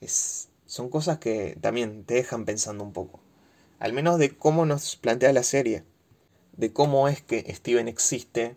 Es, 0.00 0.48
son 0.66 0.88
cosas 0.88 1.18
que 1.18 1.58
también 1.60 2.04
te 2.04 2.14
dejan 2.14 2.44
pensando 2.44 2.84
un 2.84 2.92
poco. 2.92 3.20
Al 3.80 3.92
menos 3.92 4.18
de 4.18 4.36
cómo 4.36 4.66
nos 4.66 4.94
plantea 4.96 5.32
la 5.32 5.42
serie. 5.42 5.84
De 6.56 6.72
cómo 6.72 7.08
es 7.08 7.20
que 7.20 7.52
Steven 7.52 7.88
existe 7.88 8.56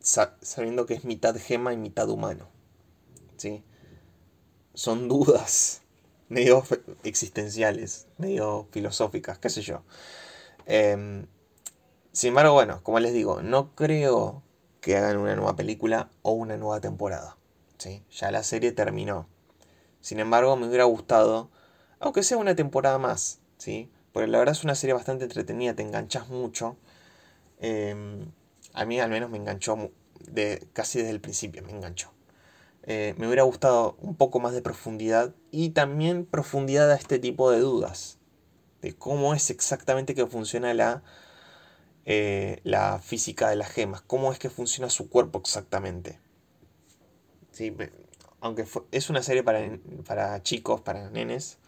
sabiendo 0.00 0.86
que 0.86 0.94
es 0.94 1.04
mitad 1.04 1.36
gema 1.36 1.72
y 1.72 1.76
mitad 1.76 2.08
humano. 2.08 2.48
¿Sí? 3.36 3.62
Son 4.74 5.08
dudas 5.08 5.82
medio 6.28 6.64
existenciales, 7.04 8.06
medio 8.18 8.68
filosóficas, 8.70 9.38
qué 9.38 9.50
sé 9.50 9.62
yo. 9.62 9.82
Em, 10.66 11.26
sin 12.12 12.28
embargo, 12.28 12.52
bueno, 12.52 12.82
como 12.82 13.00
les 13.00 13.12
digo, 13.12 13.42
no 13.42 13.74
creo 13.74 14.42
que 14.80 14.96
hagan 14.96 15.18
una 15.18 15.36
nueva 15.36 15.56
película 15.56 16.10
o 16.22 16.32
una 16.32 16.56
nueva 16.56 16.80
temporada. 16.80 17.36
¿sí? 17.78 18.04
Ya 18.10 18.30
la 18.30 18.42
serie 18.42 18.72
terminó. 18.72 19.26
Sin 20.00 20.20
embargo, 20.20 20.56
me 20.56 20.66
hubiera 20.68 20.84
gustado, 20.84 21.50
aunque 22.00 22.22
sea 22.22 22.36
una 22.36 22.54
temporada 22.54 22.98
más, 22.98 23.40
¿sí? 23.56 23.90
porque 24.12 24.28
la 24.28 24.38
verdad 24.38 24.54
es 24.54 24.64
una 24.64 24.74
serie 24.74 24.94
bastante 24.94 25.24
entretenida, 25.24 25.74
te 25.74 25.82
enganchas 25.82 26.28
mucho. 26.28 26.76
Em, 27.60 28.30
a 28.78 28.84
mí 28.84 29.00
al 29.00 29.10
menos 29.10 29.28
me 29.28 29.38
enganchó 29.38 29.90
de, 30.30 30.68
casi 30.72 30.98
desde 31.00 31.10
el 31.10 31.20
principio, 31.20 31.62
me 31.64 31.72
enganchó. 31.72 32.12
Eh, 32.84 33.14
me 33.18 33.26
hubiera 33.26 33.42
gustado 33.42 33.96
un 34.00 34.14
poco 34.14 34.38
más 34.38 34.52
de 34.52 34.62
profundidad 34.62 35.34
y 35.50 35.70
también 35.70 36.24
profundidad 36.24 36.90
a 36.92 36.94
este 36.94 37.18
tipo 37.18 37.50
de 37.50 37.58
dudas, 37.58 38.18
de 38.80 38.94
cómo 38.94 39.34
es 39.34 39.50
exactamente 39.50 40.14
que 40.14 40.26
funciona 40.26 40.72
la, 40.74 41.02
eh, 42.06 42.60
la 42.62 43.00
física 43.00 43.50
de 43.50 43.56
las 43.56 43.68
gemas, 43.68 44.00
cómo 44.02 44.32
es 44.32 44.38
que 44.38 44.48
funciona 44.48 44.88
su 44.90 45.10
cuerpo 45.10 45.40
exactamente. 45.40 46.20
Sí, 47.50 47.74
aunque 48.40 48.64
es 48.92 49.10
una 49.10 49.22
serie 49.24 49.42
para, 49.42 49.76
para, 50.06 50.40
chicos, 50.44 50.80
para 50.82 51.10
nenes, 51.10 51.58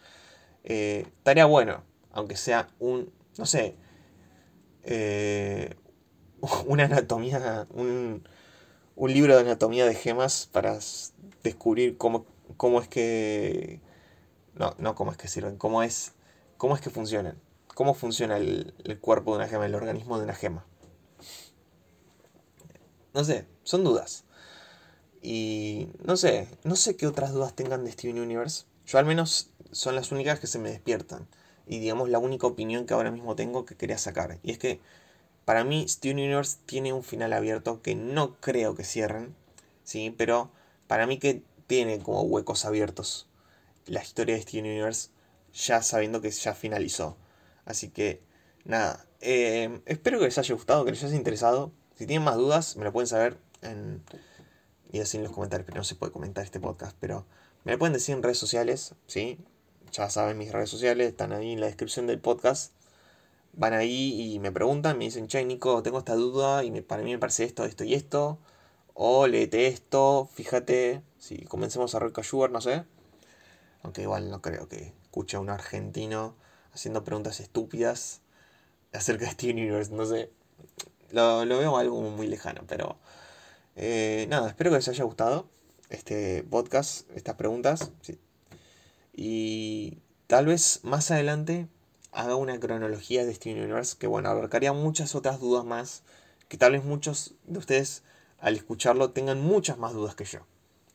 eh, 0.63 1.07
estaría 1.19 1.47
bueno, 1.47 1.83
aunque 2.13 2.37
sea 2.37 2.69
un, 2.79 3.13
no 3.37 3.47
sé, 3.47 3.75
una 6.67 6.85
anatomía, 6.85 7.67
un, 7.71 8.23
un 8.97 9.13
libro 9.13 9.35
de 9.35 9.41
anatomía 9.41 9.87
de 9.87 9.95
gemas 9.95 10.49
para 10.53 10.79
descubrir 11.43 11.97
cómo, 11.97 12.27
cómo 12.57 12.81
es 12.81 12.89
que... 12.89 13.81
No, 14.55 14.75
no 14.79 14.95
cómo 14.95 15.11
es 15.11 15.17
que 15.17 15.29
sirven, 15.29 15.57
cómo 15.57 15.83
es, 15.83 16.13
cómo 16.59 16.75
es 16.75 16.83
que 16.83 16.91
funcionan. 16.91 17.41
Cómo 17.75 17.95
funciona 17.95 18.37
el, 18.37 18.75
cuerpo 19.01 19.31
de 19.31 19.39
una 19.39 19.49
gema, 19.49 19.65
el 19.65 19.75
organismo 19.75 20.19
de 20.19 20.25
una 20.25 20.35
gema. 20.35 20.67
No 23.15 23.25
sé, 23.25 23.47
son 23.63 23.85
dudas. 23.85 24.25
Y 25.23 25.89
no 26.05 26.19
sé, 26.19 26.49
no 26.65 26.77
sé 26.77 26.97
qué 26.97 27.07
otras 27.07 27.33
dudas 27.33 27.55
tengan 27.55 27.85
de 27.85 27.93
Steven 27.93 28.21
Universe. 28.21 28.65
Yo 28.85 28.99
al 28.99 29.07
menos 29.07 29.51
son 29.71 29.95
las 29.95 30.13
únicas 30.13 30.41
que 30.41 30.47
se 30.47 30.59
me 30.59 30.71
despiertan. 30.71 31.27
Y 31.67 31.79
digamos 31.79 32.11
la 32.11 32.19
única 32.19 32.47
opinión 32.47 32.85
que 32.85 32.93
ahora 32.93 33.11
mismo 33.11 33.35
tengo 33.37 33.65
que 33.65 33.77
quería 33.77 33.97
sacar. 33.97 34.41
Y 34.43 34.51
es 34.51 34.59
que 34.59 34.81
para 35.51 35.65
mí, 35.65 35.85
Steven 35.89 36.19
Universe 36.19 36.59
tiene 36.65 36.93
un 36.93 37.03
final 37.03 37.33
abierto 37.33 37.83
que 37.83 37.97
no 37.97 38.37
creo 38.37 38.77
que 38.77 38.85
cierren, 38.85 39.35
¿sí? 39.83 40.15
Pero 40.17 40.53
para 40.87 41.09
mí 41.09 41.19
que 41.19 41.43
tiene 41.67 41.99
como 41.99 42.23
huecos 42.23 42.65
abiertos 42.65 43.27
la 43.85 44.01
historia 44.01 44.37
de 44.37 44.43
Steven 44.43 44.67
Universe, 44.67 45.09
ya 45.53 45.83
sabiendo 45.83 46.21
que 46.21 46.31
ya 46.31 46.55
finalizó. 46.55 47.17
Así 47.65 47.89
que, 47.89 48.23
nada, 48.65 49.05
eh, 49.21 49.81
espero 49.87 50.21
que 50.21 50.27
les 50.27 50.39
haya 50.39 50.55
gustado, 50.55 50.85
que 50.85 50.93
les 50.93 51.03
haya 51.03 51.17
interesado. 51.17 51.73
Si 51.97 52.07
tienen 52.07 52.23
más 52.23 52.37
dudas, 52.37 52.77
me 52.77 52.85
lo 52.85 52.93
pueden 52.93 53.09
saber 53.09 53.37
en, 53.63 54.05
y 54.93 55.01
así 55.01 55.17
en 55.17 55.25
los 55.25 55.33
comentarios, 55.33 55.67
pero 55.67 55.79
no 55.79 55.85
se 55.85 55.97
puede 55.97 56.13
comentar 56.13 56.45
este 56.45 56.61
podcast, 56.61 56.97
pero 57.01 57.27
me 57.65 57.73
lo 57.73 57.79
pueden 57.81 57.95
decir 57.95 58.15
en 58.15 58.23
redes 58.23 58.39
sociales, 58.39 58.95
¿sí? 59.09 59.37
Ya 59.91 60.11
saben 60.11 60.39
mis 60.39 60.53
redes 60.53 60.71
sociales, 60.71 61.09
están 61.09 61.33
ahí 61.33 61.55
en 61.55 61.61
la 61.61 61.67
descripción 61.67 62.07
del 62.07 62.21
podcast 62.21 62.73
van 63.53 63.73
ahí 63.75 64.35
y 64.35 64.39
me 64.39 64.53
preguntan, 64.53 64.99
me 64.99 65.05
dicen, 65.05 65.27
che, 65.27 65.45
Nico, 65.45 65.83
tengo 65.83 65.99
esta 65.99 66.15
duda 66.15 66.65
y 66.65 66.81
para 66.83 67.03
mí 67.03 67.13
me 67.13 67.19
parece 67.19 67.45
esto, 67.45 67.65
esto 67.65 67.85
y 67.85 67.95
esto. 67.95 68.39
O 68.95 69.27
léete 69.27 69.67
esto, 69.67 70.29
fíjate, 70.33 71.03
si 71.19 71.45
comencemos 71.45 71.95
a 71.95 71.99
Roca 72.01 72.23
Sugar, 72.23 72.51
no 72.51 72.61
sé. 72.61 72.85
Aunque 73.83 74.03
igual 74.03 74.31
no 74.31 74.43
creo 74.43 74.69
que 74.69 74.95
escuche 75.03 75.37
a 75.37 75.41
un 75.41 75.51
argentino 75.51 76.37
haciendo 76.73 77.05
preguntas 77.05 77.41
estúpidas 77.41 78.21
acerca 78.93 79.25
de 79.27 79.33
Steven 79.33 79.57
Universe, 79.57 79.93
no 79.93 80.07
sé. 80.07 80.31
Lo, 81.13 81.45
veo 81.47 81.77
algo 81.77 82.01
muy 82.01 82.27
lejano, 82.27 82.63
pero 82.69 82.99
eh, 83.77 84.27
nada, 84.29 84.49
espero 84.49 84.71
que 84.71 84.77
les 84.77 84.89
haya 84.89 85.05
gustado 85.05 85.49
este 85.89 86.45
podcast, 86.45 87.11
estas 87.17 87.35
preguntas. 87.37 87.91
Y 89.15 89.99
tal 90.27 90.47
vez 90.47 90.81
más 90.85 91.11
adelante 91.11 91.69
haga 92.13 92.37
una 92.37 92.59
cronología 92.59 93.25
de 93.25 93.35
Steven 93.35 93.63
Universe 93.63 93.97
que, 93.99 94.07
bueno, 94.07 94.29
abarcaría 94.29 94.73
muchas 94.73 95.15
otras 95.15 95.41
dudas 95.41 95.65
más, 95.65 96.03
que 96.49 96.57
tal 96.57 96.73
vez 96.73 96.85
muchos 96.85 97.35
de 97.47 97.59
ustedes 97.59 98.03
al 98.39 98.57
escucharlo 98.57 99.11
tengan 99.11 99.41
muchas 99.41 99.79
más 99.79 99.93
dudas 99.93 100.15
que 100.15 100.25
yo. 100.25 100.41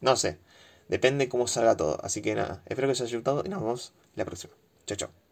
No 0.01 0.15
sé, 0.15 0.39
depende 0.87 1.29
cómo 1.29 1.47
salga 1.47 1.77
todo. 1.77 1.99
Así 2.03 2.21
que 2.21 2.35
nada, 2.35 2.61
espero 2.65 2.87
que 2.87 2.93
os 2.93 3.01
haya 3.01 3.17
gustado 3.17 3.43
y 3.45 3.49
nos 3.49 3.61
vemos 3.61 3.93
la 4.15 4.25
próxima. 4.25 4.53
Chao, 4.85 4.97
chao. 4.97 5.24